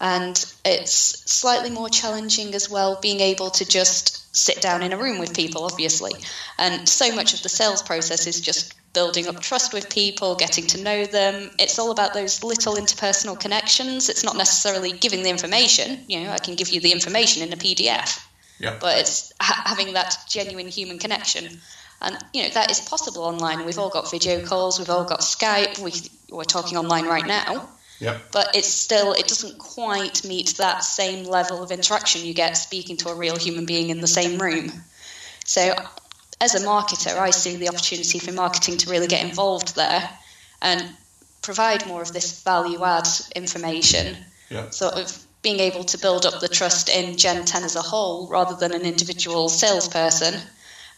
And 0.01 0.37
it's 0.65 1.31
slightly 1.31 1.71
more 1.71 1.89
challenging 1.89 2.55
as 2.55 2.71
well 2.71 2.99
being 3.01 3.21
able 3.21 3.51
to 3.51 3.65
just 3.65 4.37
sit 4.37 4.61
down 4.61 4.83
in 4.83 4.93
a 4.93 4.97
room 4.97 5.19
with 5.19 5.35
people, 5.35 5.65
obviously. 5.65 6.13
And 6.59 6.89
so 6.89 7.15
much 7.15 7.35
of 7.35 7.43
the 7.43 7.49
sales 7.49 7.83
process 7.83 8.27
is 8.27 8.41
just 8.41 8.75
building 8.97 9.29
up 9.29 9.39
trust 9.41 9.75
with 9.75 9.91
people, 9.91 10.37
getting 10.37 10.67
to 10.67 10.83
know 10.83 11.05
them. 11.05 11.51
It's 11.59 11.79
all 11.79 11.91
about 11.91 12.15
those 12.15 12.43
little 12.43 12.77
interpersonal 12.77 13.39
connections. 13.39 14.09
It's 14.09 14.25
not 14.25 14.37
necessarily 14.39 14.93
giving 14.93 15.23
the 15.23 15.29
information. 15.29 16.01
You 16.09 16.25
know, 16.25 16.31
I 16.31 16.39
can 16.39 16.55
give 16.55 16.71
you 16.71 16.81
the 16.81 16.93
information 16.93 17.43
in 17.43 17.53
a 17.53 17.57
PDF, 17.57 18.19
yeah. 18.59 18.79
but 18.81 18.97
it's 18.97 19.35
ha- 19.39 19.65
having 19.67 19.93
that 19.93 20.17
genuine 20.31 20.69
human 20.69 20.99
connection. 20.99 21.61
And 22.01 22.17
you 22.33 22.45
know 22.45 22.49
that 22.55 22.71
is 22.71 22.81
possible 22.81 23.25
online. 23.25 23.67
We've 23.67 23.79
all 23.79 23.91
got 23.91 24.11
video 24.11 24.43
calls, 24.47 24.79
we've 24.79 24.89
all 24.89 25.05
got 25.05 25.21
Skype. 25.21 25.79
We, 25.79 25.93
we're 26.35 26.45
talking 26.45 26.79
online 26.79 27.05
right 27.05 27.27
now. 27.27 27.69
Yep. 28.01 28.33
But 28.33 28.57
it's 28.57 28.73
still 28.73 29.13
it 29.13 29.29
doesn't 29.29 29.59
quite 29.59 30.25
meet 30.25 30.55
that 30.57 30.85
same 30.85 31.25
level 31.25 31.63
of 31.63 31.71
interaction 31.71 32.25
you 32.25 32.33
get 32.33 32.57
speaking 32.57 32.97
to 32.99 33.11
a 33.11 33.15
real 33.15 33.37
human 33.37 33.67
being 33.67 33.91
in 33.91 34.01
the 34.01 34.09
same 34.09 34.41
room. 34.41 34.73
So 35.45 35.75
as 36.41 36.55
a 36.55 36.67
marketer, 36.67 37.17
I 37.19 37.31
see 37.31 37.57
the 37.57 37.69
opportunity 37.69 38.19
for 38.19 38.33
marketing 38.33 38.77
to 38.79 38.91
really 38.91 39.07
get 39.07 39.25
involved 39.25 39.75
there 39.75 40.09
and 40.61 40.85
provide 41.43 41.87
more 41.87 42.03
of 42.03 42.13
this 42.13 42.43
value 42.43 42.85
add 42.85 43.09
information. 43.35 44.17
Yeah. 44.51 44.71
Sort 44.71 44.95
of 44.95 45.27
being 45.43 45.61
able 45.61 45.85
to 45.85 45.99
build 45.99 46.27
up 46.27 46.41
the 46.41 46.49
trust 46.49 46.89
in 46.89 47.17
Gen 47.17 47.45
10 47.45 47.63
as 47.63 47.77
a 47.77 47.83
whole 47.83 48.29
rather 48.29 48.57
than 48.57 48.73
an 48.73 48.83
individual 48.83 49.49
salesperson 49.49 50.35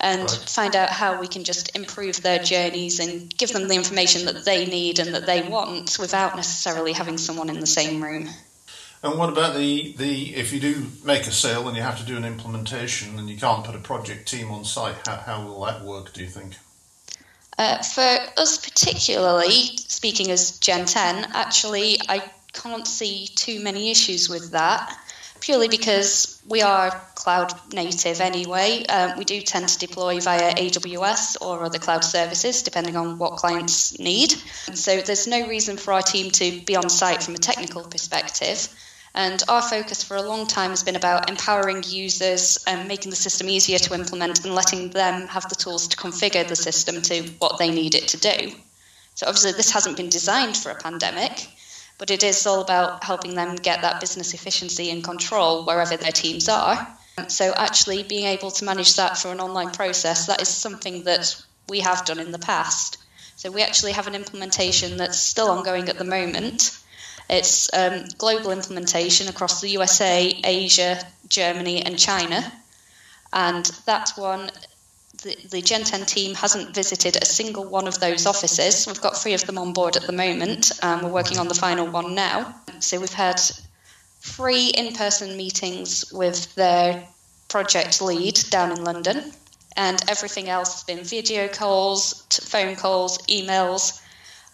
and 0.01 0.23
right. 0.23 0.31
find 0.31 0.77
out 0.77 0.89
how 0.89 1.21
we 1.21 1.27
can 1.27 1.45
just 1.45 1.77
improve 1.77 2.23
their 2.23 2.39
journeys 2.39 3.01
and 3.01 3.37
give 3.37 3.53
them 3.53 3.69
the 3.69 3.75
information 3.75 4.27
that 4.27 4.45
they 4.45 4.65
need 4.65 5.01
and 5.01 5.15
that 5.15 5.27
they 5.27 5.43
want 5.43 5.99
without 5.99 6.37
necessarily 6.37 6.93
having 6.93 7.19
someone 7.19 7.51
in 7.51 7.61
the 7.61 7.67
same 7.67 8.03
room. 8.03 8.29
And 9.03 9.19
what 9.19 9.29
about 9.29 9.55
the, 9.57 9.93
the 9.97 10.35
if 10.35 10.53
you 10.53 10.61
do 10.61 10.87
make 11.05 11.23
a 11.23 11.31
sale 11.31 11.69
and 11.69 11.77
you 11.77 11.83
have 11.83 11.99
to 11.99 12.05
do 12.05 12.17
an 12.17 12.25
implementation 12.25 13.19
and 13.19 13.29
you 13.31 13.37
can't 13.37 13.65
put 13.65 13.75
a 13.75 13.79
project 13.79 14.29
team 14.29 14.51
on 14.51 14.65
site, 14.65 14.97
how, 15.07 15.17
how 15.17 15.45
will 15.45 15.65
that 15.65 15.85
work, 15.85 16.13
do 16.13 16.23
you 16.23 16.29
think? 16.29 16.57
Uh, 17.57 17.83
for 17.83 18.19
us 18.41 18.59
particularly, 18.59 19.77
speaking 19.77 20.31
as 20.31 20.59
Gen 20.59 20.85
10, 20.87 21.29
actually 21.33 21.99
I 22.09 22.31
can't 22.53 22.87
see 22.87 23.29
too 23.35 23.61
many 23.61 23.91
issues 23.91 24.29
with 24.29 24.51
that 24.53 24.97
purely 25.49 25.69
because 25.69 26.43
we 26.47 26.61
are 26.61 26.91
cloud 27.15 27.51
native 27.73 28.21
anyway. 28.21 28.85
Um, 28.85 29.17
we 29.17 29.25
do 29.25 29.41
tend 29.41 29.67
to 29.67 29.79
deploy 29.79 30.21
via 30.21 30.55
AWS 30.55 31.39
or 31.41 31.65
other 31.65 31.79
cloud 31.79 32.05
services, 32.05 32.63
depending 32.63 32.97
on 32.97 33.17
what 33.17 33.37
clients 33.37 33.99
need. 33.99 34.31
So 34.75 35.01
there's 35.01 35.27
no 35.27 35.49
reason 35.49 35.79
for 35.79 35.95
our 35.95 36.03
team 36.03 36.31
to 36.33 36.61
be 36.67 36.77
on 36.77 36.91
site 36.91 37.23
from 37.23 37.35
a 37.35 37.39
technical 37.39 37.83
perspective. 37.83 38.69
And 39.15 39.43
our 39.49 39.63
focus 39.63 40.03
for 40.03 40.19
a 40.19 40.23
long 40.23 40.47
time 40.47 40.69
has 40.69 40.83
been 40.83 40.97
about 40.97 41.31
empowering 41.31 41.83
users 41.87 42.63
and 42.67 42.87
making 42.87 43.09
the 43.09 43.17
system 43.17 43.49
easier 43.49 43.79
to 43.79 43.95
implement 43.95 44.45
and 44.45 44.55
letting 44.55 44.91
them 44.91 45.29
have 45.29 45.49
the 45.49 45.55
tools 45.55 45.89
to 45.89 45.97
configure 45.97 46.47
the 46.47 46.57
system 46.57 47.01
to 47.01 47.23
what 47.39 47.59
they 47.59 47.71
need 47.71 47.95
it 47.95 48.09
to 48.09 48.19
do. 48.19 48.53
So, 49.15 49.27
obviously, 49.27 49.53
this 49.53 49.73
hasn't 49.73 49.97
been 49.97 50.11
designed 50.11 50.59
for 50.59 50.73
a 50.73 50.75
pandemic 50.75 51.49
but 51.99 52.11
it 52.11 52.23
is 52.23 52.47
all 52.47 52.61
about 52.61 53.05
helping 53.05 53.35
them 53.35 53.57
get 53.57 53.83
that 53.83 54.01
business 54.01 54.33
efficiency 54.33 54.91
and 54.91 55.03
control 55.03 55.65
wherever 55.65 55.97
their 55.97 56.13
teams 56.13 56.49
are. 56.49 56.87
So, 57.27 57.53
actually, 57.53 58.05
being 58.05 58.27
able 58.27 58.53
to 58.53 58.65
manage 58.65 58.95
that 58.95 59.19
for 59.19 59.33
an 59.33 59.41
online 59.41 59.73
process, 59.73 60.29
that 60.29 60.41
is 60.41 60.49
something 60.49 61.03
that 61.05 61.43
we 61.69 61.81
have 61.81 62.05
done 62.05 62.21
in 62.21 62.31
the 62.31 62.39
past. 62.39 62.99
So, 63.35 63.51
we 63.51 63.63
actually 63.63 63.93
have 63.93 64.07
an 64.07 64.15
implementation 64.15 64.97
that's 64.99 65.19
still 65.19 65.51
ongoing 65.51 65.89
at 65.89 65.99
the 65.99 66.05
moment. 66.05 66.79
It's 67.29 67.69
um, 67.75 68.05
global 68.17 68.53
implementation 68.53 69.29
across 69.29 69.61
the 69.61 69.71
USA, 69.71 70.33
Asia, 70.45 71.05
Germany, 71.29 71.83
and 71.83 71.99
China. 71.99 72.53
And 73.33 73.67
that 73.85 74.13
one 74.17 74.51
the, 75.23 75.37
the 75.51 75.63
Gen 75.63 75.85
10 75.85 76.07
team 76.07 76.35
hasn't 76.35 76.75
visited 76.75 77.17
a 77.17 77.25
single 77.25 77.65
one 77.65 77.89
of 77.89 77.99
those 78.01 78.27
offices. 78.27 78.87
We've 78.87 79.01
got 79.01 79.17
three 79.17 79.35
of 79.35 79.45
them 79.47 79.59
on 79.59 79.73
board 79.73 79.97
at 79.97 80.07
the 80.07 80.13
moment. 80.13 80.73
Um, 80.83 81.03
we're 81.03 81.13
working 81.13 81.39
on 81.39 81.49
the 81.49 81.55
final 81.55 81.87
one 81.87 82.15
now. 82.15 82.55
So 82.81 83.01
we've 83.01 83.13
had 83.13 83.41
three 84.21 84.69
in 84.69 84.95
person 84.95 85.37
meetings 85.37 86.13
with 86.13 86.55
their 86.55 87.07
project 87.49 88.01
lead 88.01 88.39
down 88.51 88.73
in 88.73 88.85
London, 88.85 89.33
and 89.77 90.03
everything 90.09 90.49
else 90.49 90.75
has 90.75 90.85
been 90.85 91.05
video 91.05 91.49
calls, 91.49 92.27
phone 92.43 92.77
calls, 92.77 93.19
emails. 93.27 94.01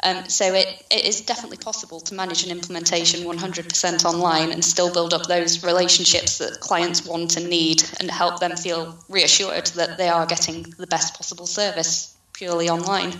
Um, 0.04 0.28
so 0.28 0.52
it, 0.52 0.84
it 0.90 1.06
is 1.06 1.22
definitely 1.22 1.56
possible 1.56 1.98
to 2.00 2.14
manage 2.14 2.44
an 2.44 2.50
implementation 2.50 3.20
100% 3.20 4.04
online 4.04 4.52
and 4.52 4.62
still 4.62 4.92
build 4.92 5.14
up 5.14 5.26
those 5.26 5.64
relationships 5.64 6.36
that 6.38 6.60
clients 6.60 7.06
want 7.06 7.38
and 7.38 7.48
need 7.48 7.82
and 7.98 8.10
help 8.10 8.38
them 8.38 8.54
feel 8.54 8.98
reassured 9.08 9.66
that 9.68 9.96
they 9.96 10.08
are 10.08 10.26
getting 10.26 10.62
the 10.76 10.86
best 10.86 11.16
possible 11.16 11.46
service 11.46 12.14
purely 12.34 12.68
online. 12.68 13.12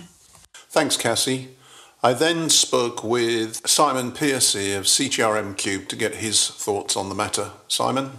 Thanks, 0.69 0.95
Cassie. 0.95 1.55
I 2.03 2.13
then 2.13 2.51
spoke 2.51 3.03
with 3.03 3.67
Simon 3.67 4.11
Piercy 4.11 4.73
of 4.73 4.83
CTRM 4.83 5.57
Cube 5.57 5.87
to 5.87 5.95
get 5.95 6.15
his 6.15 6.47
thoughts 6.47 6.95
on 6.95 7.09
the 7.09 7.15
matter. 7.15 7.51
Simon? 7.67 8.11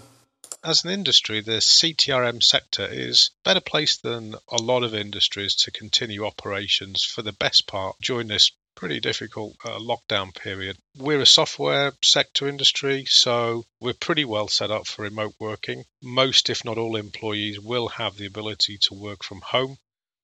As 0.67 0.83
an 0.83 0.91
industry, 0.91 1.43
the 1.43 1.61
CTRM 1.61 2.43
sector 2.43 2.85
is 2.85 3.31
better 3.45 3.61
placed 3.61 4.03
than 4.03 4.35
a 4.49 4.61
lot 4.61 4.83
of 4.83 4.97
industries 4.97 5.55
to 5.55 5.71
continue 5.71 6.27
operations 6.27 7.05
for 7.05 7.23
the 7.23 7.33
best 7.33 7.69
part 7.69 7.95
during 8.01 8.27
this 8.27 8.51
pretty 8.75 8.99
difficult 8.99 9.57
uh, 9.65 9.79
lockdown 9.79 10.35
period. 10.35 10.77
We're 10.97 11.21
a 11.21 11.25
software 11.27 11.93
sector 12.03 12.49
industry, 12.49 13.05
so 13.05 13.65
we're 13.79 13.95
pretty 13.95 14.25
well 14.25 14.49
set 14.49 14.73
up 14.73 14.89
for 14.89 15.03
remote 15.03 15.37
working. 15.39 15.85
Most, 16.03 16.51
if 16.51 16.65
not 16.65 16.79
all, 16.79 16.97
employees 16.97 17.61
will 17.61 17.87
have 17.87 18.17
the 18.17 18.27
ability 18.27 18.79
to 18.79 18.95
work 18.95 19.23
from 19.23 19.43
home. 19.43 19.79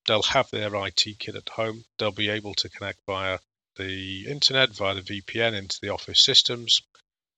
They'll 0.06 0.24
have 0.24 0.50
their 0.50 0.74
IT 0.74 1.20
kit 1.20 1.36
at 1.36 1.50
home. 1.50 1.84
They'll 1.98 2.10
be 2.10 2.30
able 2.30 2.54
to 2.54 2.68
connect 2.68 2.98
via 3.06 3.38
the 3.76 4.26
internet, 4.26 4.70
via 4.70 5.00
the 5.00 5.02
VPN 5.02 5.54
into 5.54 5.78
the 5.80 5.90
office 5.90 6.20
systems, 6.20 6.82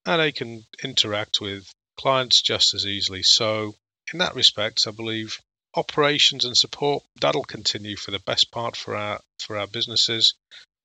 and 0.07 0.23
they 0.23 0.33
can 0.33 0.65
interact 0.83 1.43
with 1.43 1.71
clients 1.97 2.43
just 2.43 2.75
as 2.75 2.87
easily. 2.87 3.23
So, 3.23 3.75
in 4.13 4.19
that 4.19 4.35
respect, 4.35 4.87
I 4.87 4.91
believe 4.91 5.41
operations 5.75 6.45
and 6.45 6.57
support 6.57 7.03
that'll 7.21 7.45
continue 7.45 7.97
for 7.97 8.11
the 8.11 8.19
best 8.21 8.51
part 8.51 8.77
for 8.77 8.95
our 8.95 9.21
for 9.39 9.59
our 9.59 9.67
businesses. 9.67 10.35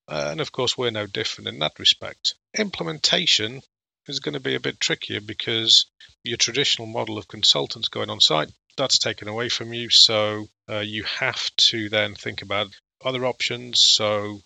Uh, 0.08 0.30
and 0.32 0.42
of 0.42 0.52
course, 0.52 0.78
we're 0.78 0.92
no 0.92 1.06
different 1.06 1.48
in 1.48 1.60
that 1.60 1.78
respect. 1.78 2.34
Implementation 2.58 3.62
is 4.08 4.20
going 4.20 4.34
to 4.34 4.40
be 4.40 4.56
a 4.56 4.60
bit 4.60 4.80
trickier 4.80 5.22
because 5.22 5.86
your 6.24 6.38
traditional 6.38 6.88
model 6.88 7.18
of 7.18 7.28
consultants 7.28 7.90
going 7.90 8.10
on 8.10 8.20
site 8.20 8.52
that's 8.80 8.98
taken 8.98 9.28
away 9.28 9.50
from 9.50 9.74
you. 9.74 9.90
So 9.90 10.48
uh, 10.70 10.80
you 10.80 11.04
have 11.04 11.50
to 11.58 11.90
then 11.90 12.16
think 12.16 12.42
about 12.42 12.68
other 13.04 13.26
options. 13.26 13.82
So 13.82 14.42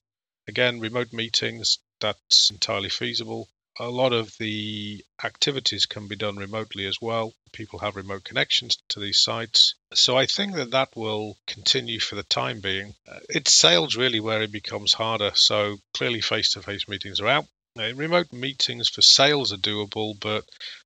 again, 0.48 0.80
remote 0.80 1.14
meetings 1.14 1.80
that's 2.02 2.50
entirely 2.50 2.90
feasible 2.90 3.48
a 3.80 3.90
lot 3.90 4.14
of 4.14 4.36
the 4.40 5.04
activities 5.24 5.86
can 5.86 6.08
be 6.08 6.16
done 6.16 6.36
remotely 6.38 6.86
as 6.86 6.98
well. 7.02 7.34
People 7.52 7.80
have 7.80 7.96
remote 7.96 8.24
connections 8.24 8.78
to 8.90 9.00
these 9.00 9.22
sites. 9.22 9.76
So 9.94 10.18
I 10.18 10.26
think 10.26 10.56
that 10.56 10.72
that 10.72 10.96
will 10.96 11.38
continue 11.48 12.00
for 12.00 12.16
the 12.16 12.24
time 12.24 12.60
being. 12.60 12.96
Uh, 13.08 13.20
it's 13.30 13.54
sales 13.54 13.96
really 13.96 14.20
where 14.20 14.42
it 14.42 14.52
becomes 14.52 14.94
harder. 14.94 15.32
So 15.36 15.78
clearly 15.94 16.22
face 16.22 16.52
to 16.52 16.62
face 16.62 16.88
meetings 16.88 17.20
are 17.20 17.28
out. 17.28 17.46
Uh, 17.76 17.92
remote 17.96 18.32
meetings 18.32 18.88
for 18.88 19.02
sales 19.02 19.52
are 19.52 19.58
doable, 19.58 20.14
but 20.20 20.46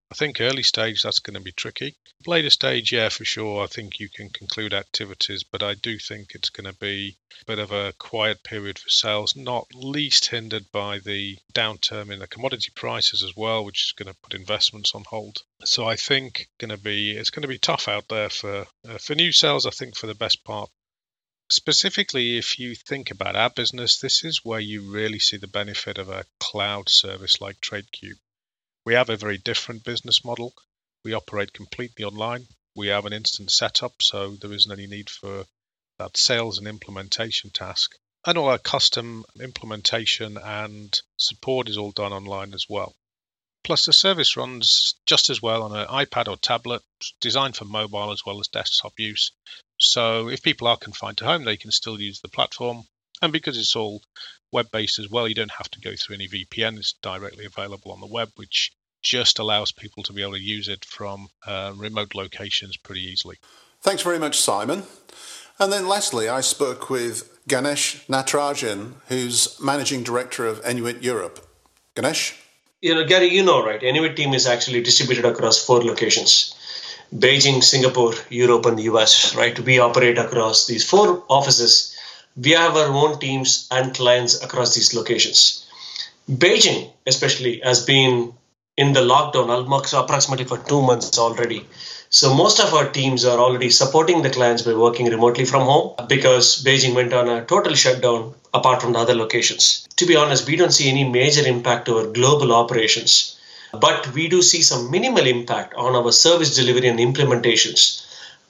I 0.09 0.15
think 0.15 0.39
early 0.39 0.63
stage 0.63 1.03
that's 1.03 1.19
going 1.19 1.33
to 1.33 1.41
be 1.41 1.51
tricky. 1.51 1.97
Later 2.25 2.49
stage, 2.49 2.93
yeah, 2.93 3.09
for 3.09 3.25
sure. 3.25 3.61
I 3.61 3.67
think 3.67 3.99
you 3.99 4.07
can 4.07 4.29
conclude 4.29 4.73
activities, 4.73 5.43
but 5.43 5.61
I 5.61 5.73
do 5.73 5.99
think 5.99 6.33
it's 6.33 6.49
going 6.49 6.71
to 6.71 6.79
be 6.79 7.17
a 7.41 7.45
bit 7.45 7.59
of 7.59 7.73
a 7.73 7.91
quiet 7.99 8.41
period 8.41 8.79
for 8.79 8.89
sales, 8.89 9.35
not 9.35 9.67
least 9.73 10.27
hindered 10.27 10.71
by 10.71 10.99
the 10.99 11.37
downturn 11.53 12.09
in 12.09 12.19
the 12.19 12.27
commodity 12.27 12.71
prices 12.73 13.21
as 13.21 13.35
well, 13.35 13.65
which 13.65 13.87
is 13.87 13.91
going 13.91 14.07
to 14.13 14.19
put 14.21 14.33
investments 14.33 14.95
on 14.95 15.03
hold. 15.03 15.43
So 15.65 15.85
I 15.85 15.97
think 15.97 16.47
going 16.57 16.71
to 16.71 16.77
be 16.77 17.11
it's 17.11 17.31
going 17.31 17.41
to 17.41 17.49
be 17.49 17.59
tough 17.59 17.89
out 17.89 18.07
there 18.07 18.29
for 18.29 18.65
uh, 18.87 18.97
for 18.97 19.13
new 19.13 19.33
sales. 19.33 19.65
I 19.65 19.71
think 19.71 19.97
for 19.97 20.07
the 20.07 20.15
best 20.15 20.41
part. 20.45 20.69
Specifically, 21.49 22.37
if 22.37 22.59
you 22.59 22.75
think 22.75 23.11
about 23.11 23.35
our 23.35 23.49
business, 23.49 23.97
this 23.97 24.23
is 24.23 24.43
where 24.43 24.59
you 24.59 24.91
really 24.91 25.19
see 25.19 25.37
the 25.37 25.47
benefit 25.47 25.97
of 25.97 26.09
a 26.09 26.25
cloud 26.39 26.89
service 26.89 27.39
like 27.39 27.61
TradeCube 27.61 28.19
we 28.87 28.93
have 28.93 29.09
a 29.09 29.17
very 29.17 29.37
different 29.37 29.83
business 29.83 30.23
model. 30.23 30.53
We 31.03 31.11
operate 31.11 31.51
completely 31.51 32.05
online. 32.05 32.47
We 32.73 32.87
have 32.87 33.05
an 33.05 33.11
instant 33.11 33.51
setup, 33.51 34.01
so 34.01 34.37
there 34.37 34.53
isn't 34.53 34.71
any 34.71 34.87
need 34.87 35.09
for 35.09 35.45
that 35.99 36.15
sales 36.15 36.57
and 36.57 36.69
implementation 36.69 37.49
task. 37.49 37.97
And 38.25 38.37
all 38.37 38.47
our 38.47 38.57
custom 38.57 39.25
implementation 39.41 40.37
and 40.37 40.97
support 41.17 41.67
is 41.67 41.77
all 41.77 41.91
done 41.91 42.13
online 42.13 42.53
as 42.53 42.65
well. 42.69 42.95
Plus, 43.65 43.83
the 43.83 43.91
service 43.91 44.37
runs 44.37 44.95
just 45.05 45.29
as 45.29 45.41
well 45.41 45.63
on 45.63 45.75
an 45.75 45.87
iPad 45.87 46.29
or 46.29 46.37
tablet, 46.37 46.81
designed 47.19 47.57
for 47.57 47.65
mobile 47.65 48.13
as 48.13 48.21
well 48.25 48.39
as 48.39 48.47
desktop 48.47 48.97
use. 48.97 49.33
So, 49.77 50.29
if 50.29 50.41
people 50.41 50.67
are 50.67 50.77
confined 50.77 51.17
to 51.19 51.25
home, 51.25 51.43
they 51.43 51.57
can 51.57 51.71
still 51.71 51.99
use 51.99 52.19
the 52.19 52.29
platform. 52.29 52.83
And 53.21 53.33
because 53.33 53.57
it's 53.57 53.75
all 53.75 54.01
web 54.51 54.67
based 54.71 54.99
as 54.99 55.09
well, 55.09 55.27
you 55.27 55.35
don't 55.35 55.51
have 55.51 55.69
to 55.71 55.81
go 55.81 55.91
through 55.95 56.15
any 56.15 56.27
VPN. 56.27 56.77
It's 56.77 56.93
directly 57.01 57.45
available 57.45 57.91
on 57.91 57.99
the 57.99 58.07
web, 58.07 58.29
which 58.35 58.71
just 59.03 59.39
allows 59.39 59.71
people 59.71 60.03
to 60.03 60.13
be 60.13 60.21
able 60.21 60.33
to 60.33 60.41
use 60.41 60.67
it 60.67 60.83
from 60.85 61.27
uh, 61.45 61.73
remote 61.75 62.15
locations 62.15 62.77
pretty 62.77 63.01
easily. 63.01 63.37
Thanks 63.81 64.01
very 64.01 64.19
much, 64.19 64.39
Simon. 64.39 64.83
And 65.59 65.71
then 65.71 65.87
lastly, 65.87 66.29
I 66.29 66.41
spoke 66.41 66.89
with 66.89 67.39
Ganesh 67.47 68.05
Natarajan, 68.07 68.93
who's 69.07 69.59
Managing 69.59 70.03
Director 70.03 70.45
of 70.45 70.61
Enuit 70.63 71.01
Europe. 71.01 71.47
Ganesh? 71.95 72.35
You 72.81 72.93
know, 72.93 73.05
Gary, 73.05 73.27
you 73.27 73.43
know, 73.43 73.65
right? 73.65 73.81
Enuit 73.81 74.15
team 74.15 74.33
is 74.33 74.45
actually 74.45 74.83
distributed 74.83 75.25
across 75.25 75.63
four 75.63 75.83
locations. 75.83 76.53
Beijing, 77.15 77.63
Singapore, 77.63 78.13
Europe, 78.29 78.65
and 78.65 78.77
the 78.77 78.83
US, 78.83 79.35
right? 79.35 79.57
We 79.59 79.79
operate 79.79 80.17
across 80.17 80.67
these 80.67 80.87
four 80.87 81.23
offices. 81.29 81.95
We 82.35 82.51
have 82.51 82.75
our 82.75 82.91
own 82.91 83.19
teams 83.19 83.67
and 83.71 83.93
clients 83.93 84.41
across 84.43 84.75
these 84.75 84.93
locations. 84.93 85.65
Beijing, 86.29 86.91
especially, 87.05 87.61
has 87.63 87.85
been 87.85 88.33
in 88.75 88.93
the 88.93 88.99
lockdown 88.99 89.49
almost 89.49 89.93
approximately 89.93 90.45
for 90.45 90.57
two 90.57 90.81
months 90.81 91.17
already. 91.17 91.65
So 92.09 92.33
most 92.33 92.59
of 92.59 92.73
our 92.73 92.89
teams 92.89 93.25
are 93.25 93.39
already 93.39 93.69
supporting 93.69 94.21
the 94.21 94.29
clients 94.29 94.61
by 94.61 94.73
working 94.73 95.07
remotely 95.07 95.45
from 95.45 95.63
home 95.63 95.95
because 96.07 96.63
Beijing 96.63 96.93
went 96.93 97.13
on 97.13 97.27
a 97.27 97.45
total 97.45 97.73
shutdown 97.73 98.33
apart 98.53 98.81
from 98.81 98.93
the 98.93 98.99
other 98.99 99.15
locations. 99.15 99.87
To 99.97 100.05
be 100.05 100.15
honest, 100.15 100.47
we 100.47 100.55
don't 100.55 100.73
see 100.73 100.89
any 100.89 101.03
major 101.03 101.45
impact 101.45 101.85
to 101.85 101.97
our 101.97 102.07
global 102.07 102.53
operations, 102.53 103.36
but 103.73 104.13
we 104.13 104.27
do 104.27 104.41
see 104.41 104.61
some 104.61 104.91
minimal 104.91 105.25
impact 105.25 105.73
on 105.75 105.95
our 105.95 106.11
service 106.11 106.55
delivery 106.55 106.87
and 106.87 106.99
implementations 106.99 108.05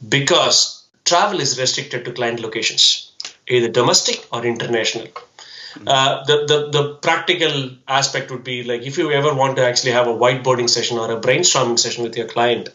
because 0.07 0.83
travel 1.05 1.39
is 1.39 1.59
restricted 1.59 2.05
to 2.05 2.12
client 2.12 2.39
locations, 2.39 3.12
either 3.47 3.69
domestic 3.69 4.25
or 4.31 4.45
international. 4.45 5.07
Uh, 5.86 6.24
the, 6.25 6.45
the 6.47 6.69
the 6.71 6.93
practical 6.95 7.69
aspect 7.88 8.31
would 8.31 8.43
be 8.43 8.63
like 8.63 8.81
if 8.81 8.97
you 8.97 9.12
ever 9.12 9.33
want 9.33 9.55
to 9.55 9.63
actually 9.63 9.91
have 9.91 10.07
a 10.07 10.13
whiteboarding 10.13 10.69
session 10.69 10.97
or 10.97 11.12
a 11.12 11.21
brainstorming 11.21 11.77
session 11.77 12.03
with 12.03 12.17
your 12.17 12.27
client 12.27 12.69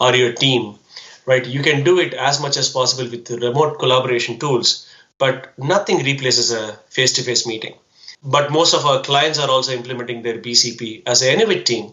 or 0.00 0.14
your 0.14 0.32
team 0.32 0.78
right 1.26 1.46
you 1.46 1.62
can 1.62 1.84
do 1.84 1.98
it 1.98 2.14
as 2.14 2.40
much 2.40 2.56
as 2.56 2.70
possible 2.70 3.10
with 3.10 3.26
the 3.26 3.36
remote 3.38 3.78
collaboration 3.78 4.38
tools 4.38 4.88
but 5.18 5.52
nothing 5.58 6.02
replaces 6.04 6.50
a 6.50 6.72
face-to-face 6.88 7.46
meeting 7.46 7.74
but 8.22 8.50
most 8.50 8.74
of 8.74 8.84
our 8.84 9.00
clients 9.02 9.38
are 9.38 9.50
also 9.50 9.72
implementing 9.72 10.22
their 10.22 10.38
bcp 10.38 11.02
as 11.06 11.22
an 11.22 11.38
Enuit 11.38 11.64
team 11.64 11.92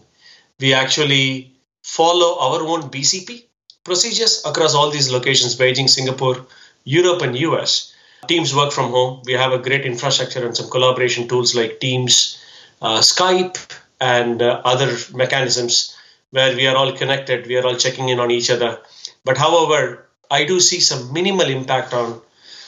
we 0.60 0.74
actually 0.74 1.52
follow 1.82 2.38
our 2.38 2.60
own 2.62 2.82
bcp 2.90 3.44
procedures 3.84 4.42
across 4.44 4.74
all 4.74 4.90
these 4.90 5.10
locations 5.10 5.56
beijing 5.56 5.88
singapore 5.88 6.46
europe 6.84 7.22
and 7.22 7.36
us 7.36 7.94
teams 8.26 8.54
work 8.54 8.72
from 8.72 8.90
home. 8.90 9.22
We 9.24 9.32
have 9.34 9.52
a 9.52 9.58
great 9.58 9.84
infrastructure 9.84 10.44
and 10.44 10.56
some 10.56 10.70
collaboration 10.70 11.28
tools 11.28 11.54
like 11.54 11.80
Teams, 11.80 12.38
uh, 12.82 13.00
Skype, 13.00 13.58
and 14.00 14.42
uh, 14.42 14.60
other 14.64 14.96
mechanisms 15.14 15.96
where 16.30 16.54
we 16.54 16.66
are 16.66 16.76
all 16.76 16.92
connected. 16.92 17.46
We 17.46 17.56
are 17.56 17.66
all 17.66 17.76
checking 17.76 18.08
in 18.08 18.18
on 18.20 18.30
each 18.30 18.50
other. 18.50 18.78
But 19.24 19.38
however, 19.38 20.06
I 20.30 20.44
do 20.44 20.60
see 20.60 20.80
some 20.80 21.12
minimal 21.12 21.48
impact 21.48 21.94
on 21.94 22.20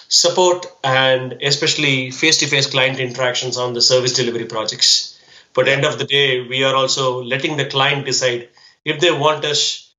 support 0.09 0.67
and 0.85 1.39
especially 1.43 2.11
face-to-face 2.11 2.71
client 2.71 2.99
interactions 3.01 3.57
on 3.57 3.75
the 3.75 3.83
service 3.83 4.13
delivery 4.13 4.45
projects. 4.45 5.19
But 5.55 5.69
end 5.69 5.85
of 5.85 5.99
the 5.99 6.05
day, 6.05 6.47
we 6.47 6.65
are 6.65 6.75
also 6.75 7.23
letting 7.23 7.57
the 7.57 7.67
client 7.67 8.05
decide 8.05 8.49
if 8.85 9.01
they 9.01 9.11
want 9.11 9.45
us 9.45 9.93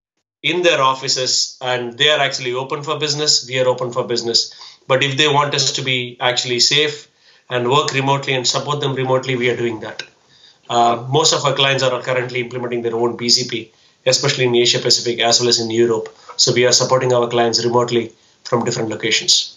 in 0.43 0.61
their 0.61 0.81
offices 0.81 1.57
and 1.61 1.97
they 1.97 2.09
are 2.09 2.19
actually 2.19 2.53
open 2.53 2.83
for 2.83 2.99
business, 2.99 3.47
we 3.47 3.59
are 3.59 3.67
open 3.67 3.91
for 3.91 4.03
business 4.03 4.53
but 4.87 5.03
if 5.03 5.17
they 5.17 5.27
want 5.27 5.53
us 5.53 5.71
to 5.73 5.81
be 5.81 6.17
actually 6.19 6.59
safe 6.59 7.09
and 7.49 7.69
work 7.69 7.93
remotely 7.93 8.33
and 8.33 8.47
support 8.47 8.79
them 8.79 8.95
remotely, 8.95 9.35
we 9.35 9.49
are 9.49 9.55
doing 9.55 9.81
that. 9.81 10.03
Uh, 10.69 11.05
most 11.09 11.33
of 11.33 11.45
our 11.45 11.53
clients 11.53 11.83
are 11.83 12.01
currently 12.01 12.39
implementing 12.41 12.81
their 12.81 12.95
own 12.95 13.17
BCP, 13.17 13.69
especially 14.05 14.45
in 14.45 14.55
Asia 14.55 14.79
Pacific 14.79 15.19
as 15.19 15.39
well 15.39 15.49
as 15.49 15.59
in 15.59 15.69
Europe. 15.69 16.09
So 16.37 16.53
we 16.53 16.65
are 16.65 16.71
supporting 16.71 17.13
our 17.13 17.27
clients 17.27 17.63
remotely 17.63 18.13
from 18.43 18.63
different 18.63 18.89
locations. 18.89 19.56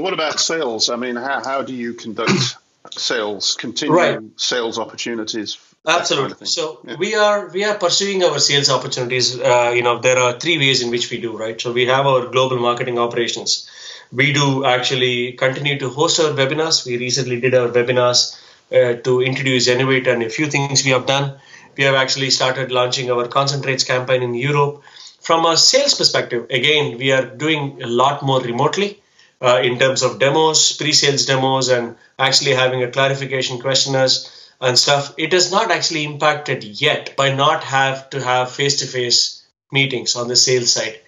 What 0.00 0.12
about 0.12 0.40
sales? 0.40 0.88
I 0.88 0.96
mean, 0.96 1.16
how, 1.16 1.42
how 1.44 1.62
do 1.62 1.74
you 1.74 1.94
conduct 1.94 2.56
sales, 2.90 3.54
continue 3.54 3.94
right. 3.94 4.18
sales 4.36 4.78
opportunities? 4.78 5.58
Absolutely. 5.86 6.30
Kind 6.30 6.42
of 6.42 6.48
so 6.48 6.80
yeah. 6.84 6.96
we 6.98 7.14
are 7.14 7.48
we 7.48 7.62
are 7.64 7.74
pursuing 7.74 8.24
our 8.24 8.38
sales 8.38 8.70
opportunities. 8.70 9.38
Uh, 9.38 9.72
you 9.74 9.82
know, 9.82 9.98
there 9.98 10.18
are 10.18 10.38
three 10.38 10.58
ways 10.58 10.82
in 10.82 10.90
which 10.90 11.10
we 11.10 11.20
do 11.20 11.36
right. 11.36 11.60
So 11.60 11.72
we 11.72 11.86
have 11.86 12.06
our 12.06 12.26
global 12.28 12.58
marketing 12.58 12.98
operations 12.98 13.68
we 14.14 14.32
do 14.32 14.64
actually 14.64 15.32
continue 15.32 15.78
to 15.78 15.88
host 15.88 16.20
our 16.20 16.32
webinars. 16.32 16.86
We 16.86 16.98
recently 16.98 17.40
did 17.40 17.54
our 17.54 17.68
webinars 17.68 18.38
uh, 18.72 18.94
to 19.02 19.20
introduce 19.22 19.68
Enuit 19.68 20.06
and 20.06 20.22
a 20.22 20.30
few 20.30 20.46
things 20.46 20.84
we 20.84 20.90
have 20.90 21.06
done. 21.06 21.36
We 21.76 21.84
have 21.84 21.96
actually 21.96 22.30
started 22.30 22.70
launching 22.70 23.10
our 23.10 23.26
concentrates 23.26 23.82
campaign 23.82 24.22
in 24.22 24.34
Europe. 24.34 24.82
From 25.20 25.44
a 25.46 25.56
sales 25.56 25.94
perspective, 25.94 26.46
again, 26.50 26.98
we 26.98 27.10
are 27.10 27.24
doing 27.24 27.82
a 27.82 27.86
lot 27.86 28.22
more 28.22 28.40
remotely 28.40 29.02
uh, 29.40 29.60
in 29.62 29.78
terms 29.78 30.02
of 30.02 30.18
demos, 30.18 30.72
pre-sales 30.76 31.26
demos, 31.26 31.68
and 31.68 31.96
actually 32.18 32.52
having 32.52 32.82
a 32.82 32.90
clarification 32.90 33.58
questionnaires 33.58 34.50
and 34.60 34.78
stuff. 34.78 35.14
It 35.18 35.32
has 35.32 35.50
not 35.50 35.70
actually 35.70 36.04
impacted 36.04 36.64
yet 36.64 37.16
by 37.16 37.34
not 37.34 37.64
have 37.64 38.10
to 38.10 38.22
have 38.22 38.52
face-to-face 38.52 39.42
meetings 39.72 40.16
on 40.16 40.28
the 40.28 40.36
sales 40.36 40.72
side. 40.72 40.98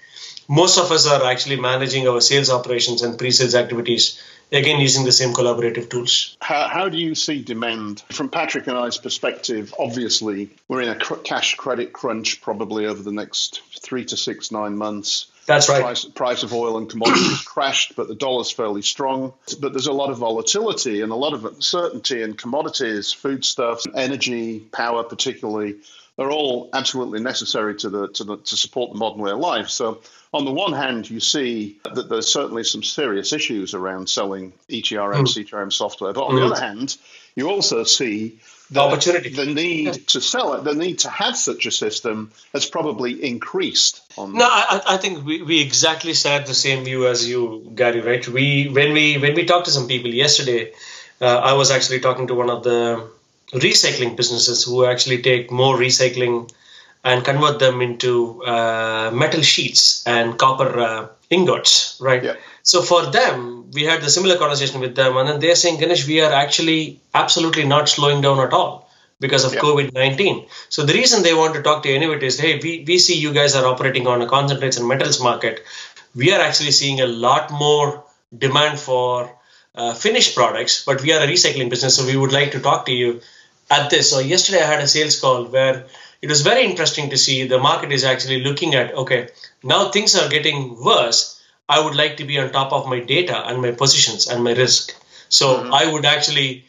Most 0.49 0.79
of 0.79 0.93
us 0.93 1.07
are 1.07 1.25
actually 1.25 1.57
managing 1.57 2.07
our 2.07 2.21
sales 2.21 2.51
operations 2.51 3.03
and 3.03 3.19
pre-sales 3.19 3.55
activities 3.55 4.23
again 4.53 4.81
using 4.81 5.05
the 5.05 5.13
same 5.13 5.33
collaborative 5.33 5.91
tools. 5.91 6.37
How, 6.41 6.69
how 6.69 6.89
do 6.89 6.99
you 6.99 7.15
see 7.15 7.43
demand? 7.43 8.05
From 8.13 8.29
patrick 8.29 8.67
and 8.69 8.79
i's 8.79 8.99
perspective 8.99 9.75
obviously 9.79 10.51
we're 10.69 10.83
in 10.83 10.89
a 10.89 10.99
cr- 10.99 11.17
cash 11.17 11.57
credit 11.57 11.93
crunch 11.93 12.41
probably 12.41 12.87
over 12.87 13.03
the 13.03 13.13
next 13.13 13.61
three 13.81 14.05
to 14.05 14.17
six 14.17 14.53
nine 14.53 14.77
months 14.77 15.27
that's 15.47 15.69
right. 15.69 15.83
Price, 15.83 16.05
price 16.05 16.43
of 16.43 16.53
oil 16.53 16.77
and 16.79 16.91
commodities 16.91 17.43
crashed, 17.45 17.95
but 17.97 18.09
the 18.09 18.15
dollar's 18.15 18.51
fairly 18.51 18.83
strong. 18.83 19.33
But 19.61 19.73
there's 19.73 19.87
a 19.87 19.93
lot 19.93 20.11
of 20.11 20.19
volatility 20.19 21.01
and 21.03 21.13
a 21.13 21.17
lot 21.17 21.33
of 21.33 21.45
uncertainty 21.45 22.23
in 22.23 22.35
commodities, 22.35 23.13
foodstuffs, 23.13 23.87
energy, 23.95 24.61
power, 24.61 25.05
particularly. 25.05 25.77
They're 26.17 26.31
all 26.31 26.71
absolutely 26.73 27.21
necessary 27.21 27.75
to 27.77 27.91
the 27.91 28.09
to 28.09 28.25
the 28.25 28.37
to 28.39 28.57
support 28.57 28.93
the 28.93 28.99
modern 28.99 29.21
way 29.21 29.33
of 29.33 29.39
life. 29.39 29.69
So 29.69 30.01
on 30.33 30.45
the 30.45 30.53
one 30.53 30.73
hand, 30.73 31.09
you 31.11 31.21
see 31.21 31.79
that 31.95 32.09
there's 32.09 32.29
certainly 32.29 32.65
some 32.65 32.83
serious 32.83 33.33
issues 33.33 33.75
around 33.75 34.09
selling 34.09 34.53
ETRM, 34.69 35.15
mm. 35.15 35.27
CTRM 35.27 35.73
software. 35.73 36.13
But 36.13 36.25
on 36.25 36.35
mm. 36.35 36.41
the 36.41 36.47
hmm. 36.47 36.53
other 36.53 36.61
hand, 36.61 36.97
you 37.35 37.51
also 37.51 37.85
see 37.85 38.39
the 38.71 38.81
opportunity, 38.81 39.29
the 39.29 39.47
need 39.47 40.09
to 40.09 40.21
sell 40.21 40.55
it, 40.55 40.65
the 40.65 40.75
need 40.75 41.01
to 41.01 41.11
have 41.11 41.37
such 41.37 41.67
a 41.67 41.71
system 41.71 42.33
has 42.53 42.67
probably 42.67 43.25
increased. 43.25 44.03
On 44.19 44.33
no, 44.33 44.47
I, 44.47 44.81
I 44.87 44.97
think 44.97 45.25
we, 45.25 45.43
we 45.43 45.61
exactly 45.61 46.15
said 46.15 46.47
the 46.47 46.55
same 46.55 46.85
view 46.85 47.07
as 47.07 47.29
you, 47.29 47.71
Gary. 47.75 48.01
Right? 48.01 48.27
We 48.27 48.69
when 48.69 48.93
we 48.93 49.19
when 49.19 49.35
we 49.35 49.45
talked 49.45 49.67
to 49.67 49.71
some 49.71 49.87
people 49.87 50.13
yesterday, 50.13 50.73
uh, 51.21 51.27
I 51.27 51.53
was 51.53 51.71
actually 51.71 52.01
talking 52.01 52.27
to 52.29 52.35
one 52.35 52.51
of 52.51 52.65
the 52.65 53.09
recycling 53.53 54.17
businesses 54.17 54.65
who 54.65 54.85
actually 54.85 55.23
take 55.23 55.51
more 55.51 55.77
recycling 55.77 56.51
and 57.05 57.25
convert 57.25 57.59
them 57.61 57.81
into 57.81 58.43
uh, 58.45 59.11
metal 59.13 59.41
sheets 59.41 60.05
and 60.07 60.39
copper 60.39 60.79
uh, 60.79 61.09
ingots, 61.31 61.99
right? 62.01 62.23
Yeah. 62.23 62.37
So 62.63 62.83
for 62.83 63.07
them, 63.07 63.71
we 63.73 63.85
had 63.85 64.03
the 64.03 64.11
similar 64.11 64.37
conversation 64.37 64.81
with 64.81 64.97
them, 64.97 65.17
and 65.17 65.29
then 65.29 65.41
they're 65.41 65.55
saying, 65.55 65.79
Ganesh, 65.79 66.07
we 66.07 66.21
are 66.21 66.33
actually 66.33 67.01
absolutely 67.15 67.65
not 67.65 67.89
slowing 67.89 68.23
down 68.23 68.41
at 68.41 68.53
all 68.53 68.91
because 69.21 69.45
of 69.45 69.55
yeah. 69.55 69.61
COVID 69.61 69.93
19. 69.93 70.47
So 70.69 70.85
the 70.85 70.95
reason 70.95 71.23
they 71.23 71.35
want 71.35 71.55
to 71.55 71.63
talk 71.63 71.85
to 71.85 71.89
Enuit 71.89 72.23
is, 72.25 72.39
hey, 72.41 72.59
we, 72.61 72.85
we 72.87 72.99
see 72.99 73.17
you 73.19 73.33
guys 73.33 73.55
are 73.55 73.65
operating 73.67 74.07
on 74.09 74.21
a 74.21 74.27
concentrates 74.27 74.77
and 74.77 74.89
metals 74.89 75.23
market. 75.23 75.65
We 76.15 76.33
are 76.33 76.41
actually 76.41 76.73
seeing 76.73 77.01
a 77.01 77.07
lot 77.07 77.51
more 77.53 78.05
demand 78.37 78.81
for 78.81 79.31
uh, 79.77 79.95
finished 79.95 80.35
products, 80.35 80.85
but 80.85 81.03
we 81.03 81.13
are 81.13 81.23
a 81.23 81.27
recycling 81.27 81.71
business, 81.71 81.97
so 81.97 82.05
we 82.05 82.17
would 82.17 82.33
like 82.33 82.53
to 82.53 82.61
talk 82.61 82.87
to 82.87 82.93
you 82.93 83.21
at 83.71 83.91
this. 83.91 84.11
So 84.11 84.19
yesterday 84.19 84.63
I 84.63 84.67
had 84.67 84.81
a 84.81 84.89
sales 84.89 85.21
call 85.21 85.45
where 85.45 85.87
it 86.23 86.29
was 86.29 86.43
very 86.43 86.65
interesting 86.65 87.11
to 87.11 87.19
see 87.19 87.47
the 87.47 87.59
market 87.59 87.93
is 87.93 88.05
actually 88.05 88.43
looking 88.43 88.75
at 88.75 88.95
okay 88.95 89.29
now 89.63 89.91
things 89.91 90.15
are 90.17 90.29
getting 90.29 90.61
worse 90.83 91.21
i 91.69 91.83
would 91.83 91.95
like 91.95 92.17
to 92.17 92.25
be 92.25 92.39
on 92.39 92.51
top 92.53 92.73
of 92.73 92.87
my 92.87 93.01
data 93.01 93.37
and 93.49 93.63
my 93.63 93.73
positions 93.83 94.27
and 94.27 94.43
my 94.43 94.55
risk 94.55 94.95
so 95.29 95.47
mm-hmm. 95.49 95.75
i 95.75 95.91
would 95.93 96.05
actually 96.05 96.65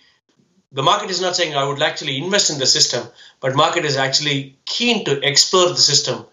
the 0.72 0.84
market 0.84 1.10
is 1.10 1.22
not 1.22 1.36
saying 1.36 1.56
i 1.56 1.64
would 1.64 1.82
actually 1.82 2.18
invest 2.18 2.50
in 2.50 2.60
the 2.60 2.66
system 2.66 3.08
but 3.40 3.56
market 3.56 3.86
is 3.86 3.98
actually 3.98 4.56
keen 4.66 5.04
to 5.06 5.20
explore 5.32 5.70
the 5.70 5.86
system 5.92 6.26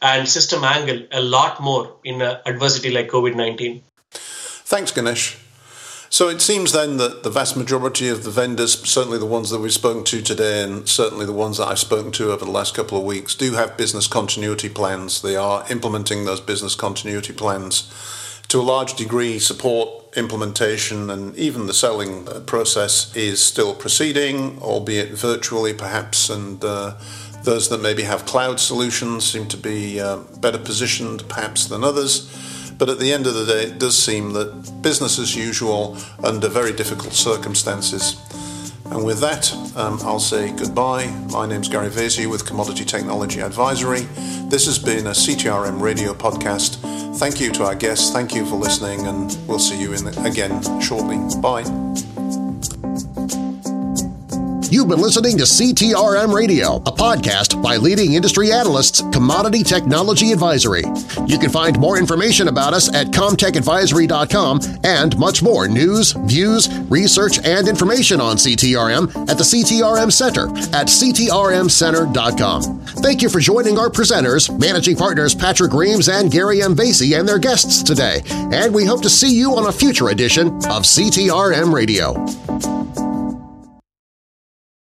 and 0.00 0.28
system 0.28 0.64
angle 0.64 1.02
a 1.12 1.20
lot 1.20 1.60
more 1.60 1.84
in 2.04 2.22
adversity 2.22 2.90
like 2.90 3.08
covid-19 3.08 3.80
thanks 4.74 4.92
ganesh 4.92 5.24
so 6.12 6.28
it 6.28 6.40
seems 6.40 6.72
then 6.72 6.96
that 6.96 7.22
the 7.22 7.30
vast 7.30 7.56
majority 7.56 8.08
of 8.08 8.24
the 8.24 8.30
vendors, 8.30 8.78
certainly 8.86 9.16
the 9.16 9.24
ones 9.24 9.50
that 9.50 9.60
we've 9.60 9.72
spoken 9.72 10.02
to 10.04 10.20
today, 10.20 10.64
and 10.64 10.88
certainly 10.88 11.24
the 11.24 11.32
ones 11.32 11.58
that 11.58 11.68
I've 11.68 11.78
spoken 11.78 12.10
to 12.12 12.32
over 12.32 12.44
the 12.44 12.50
last 12.50 12.74
couple 12.74 12.98
of 12.98 13.04
weeks, 13.04 13.36
do 13.36 13.52
have 13.52 13.76
business 13.76 14.08
continuity 14.08 14.68
plans. 14.68 15.22
They 15.22 15.36
are 15.36 15.64
implementing 15.70 16.24
those 16.24 16.40
business 16.40 16.74
continuity 16.74 17.32
plans. 17.32 17.88
To 18.48 18.58
a 18.58 18.62
large 18.62 18.94
degree, 18.94 19.38
support 19.38 20.16
implementation 20.16 21.10
and 21.10 21.36
even 21.36 21.68
the 21.68 21.72
selling 21.72 22.26
process 22.44 23.14
is 23.14 23.40
still 23.40 23.72
proceeding, 23.72 24.58
albeit 24.60 25.10
virtually 25.10 25.72
perhaps, 25.72 26.28
and 26.28 26.64
uh, 26.64 26.96
those 27.44 27.68
that 27.68 27.80
maybe 27.80 28.02
have 28.02 28.26
cloud 28.26 28.58
solutions 28.58 29.24
seem 29.24 29.46
to 29.46 29.56
be 29.56 30.00
uh, 30.00 30.16
better 30.40 30.58
positioned 30.58 31.28
perhaps 31.28 31.66
than 31.66 31.84
others. 31.84 32.28
But 32.80 32.88
at 32.88 32.98
the 32.98 33.12
end 33.12 33.26
of 33.26 33.34
the 33.34 33.44
day, 33.44 33.64
it 33.64 33.78
does 33.78 34.02
seem 34.02 34.32
that 34.32 34.80
business 34.80 35.18
as 35.18 35.36
usual 35.36 35.98
under 36.24 36.48
very 36.48 36.72
difficult 36.72 37.12
circumstances. 37.12 38.18
And 38.86 39.04
with 39.04 39.20
that, 39.20 39.52
um, 39.76 39.98
I'll 40.02 40.18
say 40.18 40.50
goodbye. 40.50 41.08
My 41.30 41.44
name's 41.44 41.68
Gary 41.68 41.90
Vasey 41.90 42.28
with 42.28 42.46
Commodity 42.46 42.86
Technology 42.86 43.40
Advisory. 43.40 44.00
This 44.48 44.64
has 44.64 44.78
been 44.78 45.08
a 45.08 45.10
CTRM 45.10 45.78
radio 45.82 46.14
podcast. 46.14 46.76
Thank 47.18 47.38
you 47.38 47.52
to 47.52 47.64
our 47.64 47.74
guests. 47.74 48.12
Thank 48.12 48.34
you 48.34 48.46
for 48.46 48.56
listening, 48.56 49.06
and 49.06 49.36
we'll 49.46 49.58
see 49.58 49.78
you 49.78 49.92
in 49.92 50.06
the, 50.06 50.22
again 50.24 50.80
shortly. 50.80 51.18
Bye. 51.42 52.19
You've 54.70 54.88
been 54.88 55.00
listening 55.00 55.36
to 55.38 55.42
CTRM 55.42 56.32
Radio, 56.32 56.76
a 56.76 56.92
podcast 56.92 57.60
by 57.60 57.76
leading 57.76 58.12
industry 58.12 58.52
analysts 58.52 59.00
Commodity 59.12 59.64
Technology 59.64 60.30
Advisory. 60.30 60.84
You 61.26 61.40
can 61.40 61.50
find 61.50 61.76
more 61.76 61.98
information 61.98 62.46
about 62.46 62.72
us 62.72 62.88
at 62.94 63.08
comtechadvisory.com 63.08 64.60
and 64.84 65.18
much 65.18 65.42
more 65.42 65.66
news, 65.66 66.12
views, 66.12 66.68
research, 66.88 67.44
and 67.44 67.66
information 67.66 68.20
on 68.20 68.36
CTRM 68.36 69.28
at 69.28 69.36
the 69.38 69.42
CTRM 69.42 70.12
Center 70.12 70.46
at 70.72 70.86
ctrmcenter.com. 70.86 72.80
Thank 73.02 73.22
you 73.22 73.28
for 73.28 73.40
joining 73.40 73.76
our 73.76 73.90
presenters, 73.90 74.56
managing 74.56 74.94
partners 74.94 75.34
Patrick 75.34 75.72
Reames 75.72 76.08
and 76.08 76.30
Gary 76.30 76.62
M. 76.62 76.76
Vasey 76.76 77.18
and 77.18 77.28
their 77.28 77.40
guests 77.40 77.82
today, 77.82 78.22
and 78.30 78.72
we 78.72 78.84
hope 78.84 79.02
to 79.02 79.10
see 79.10 79.34
you 79.34 79.56
on 79.56 79.66
a 79.66 79.72
future 79.72 80.10
edition 80.10 80.46
of 80.46 80.84
CTRM 80.84 81.74
Radio. 81.74 82.79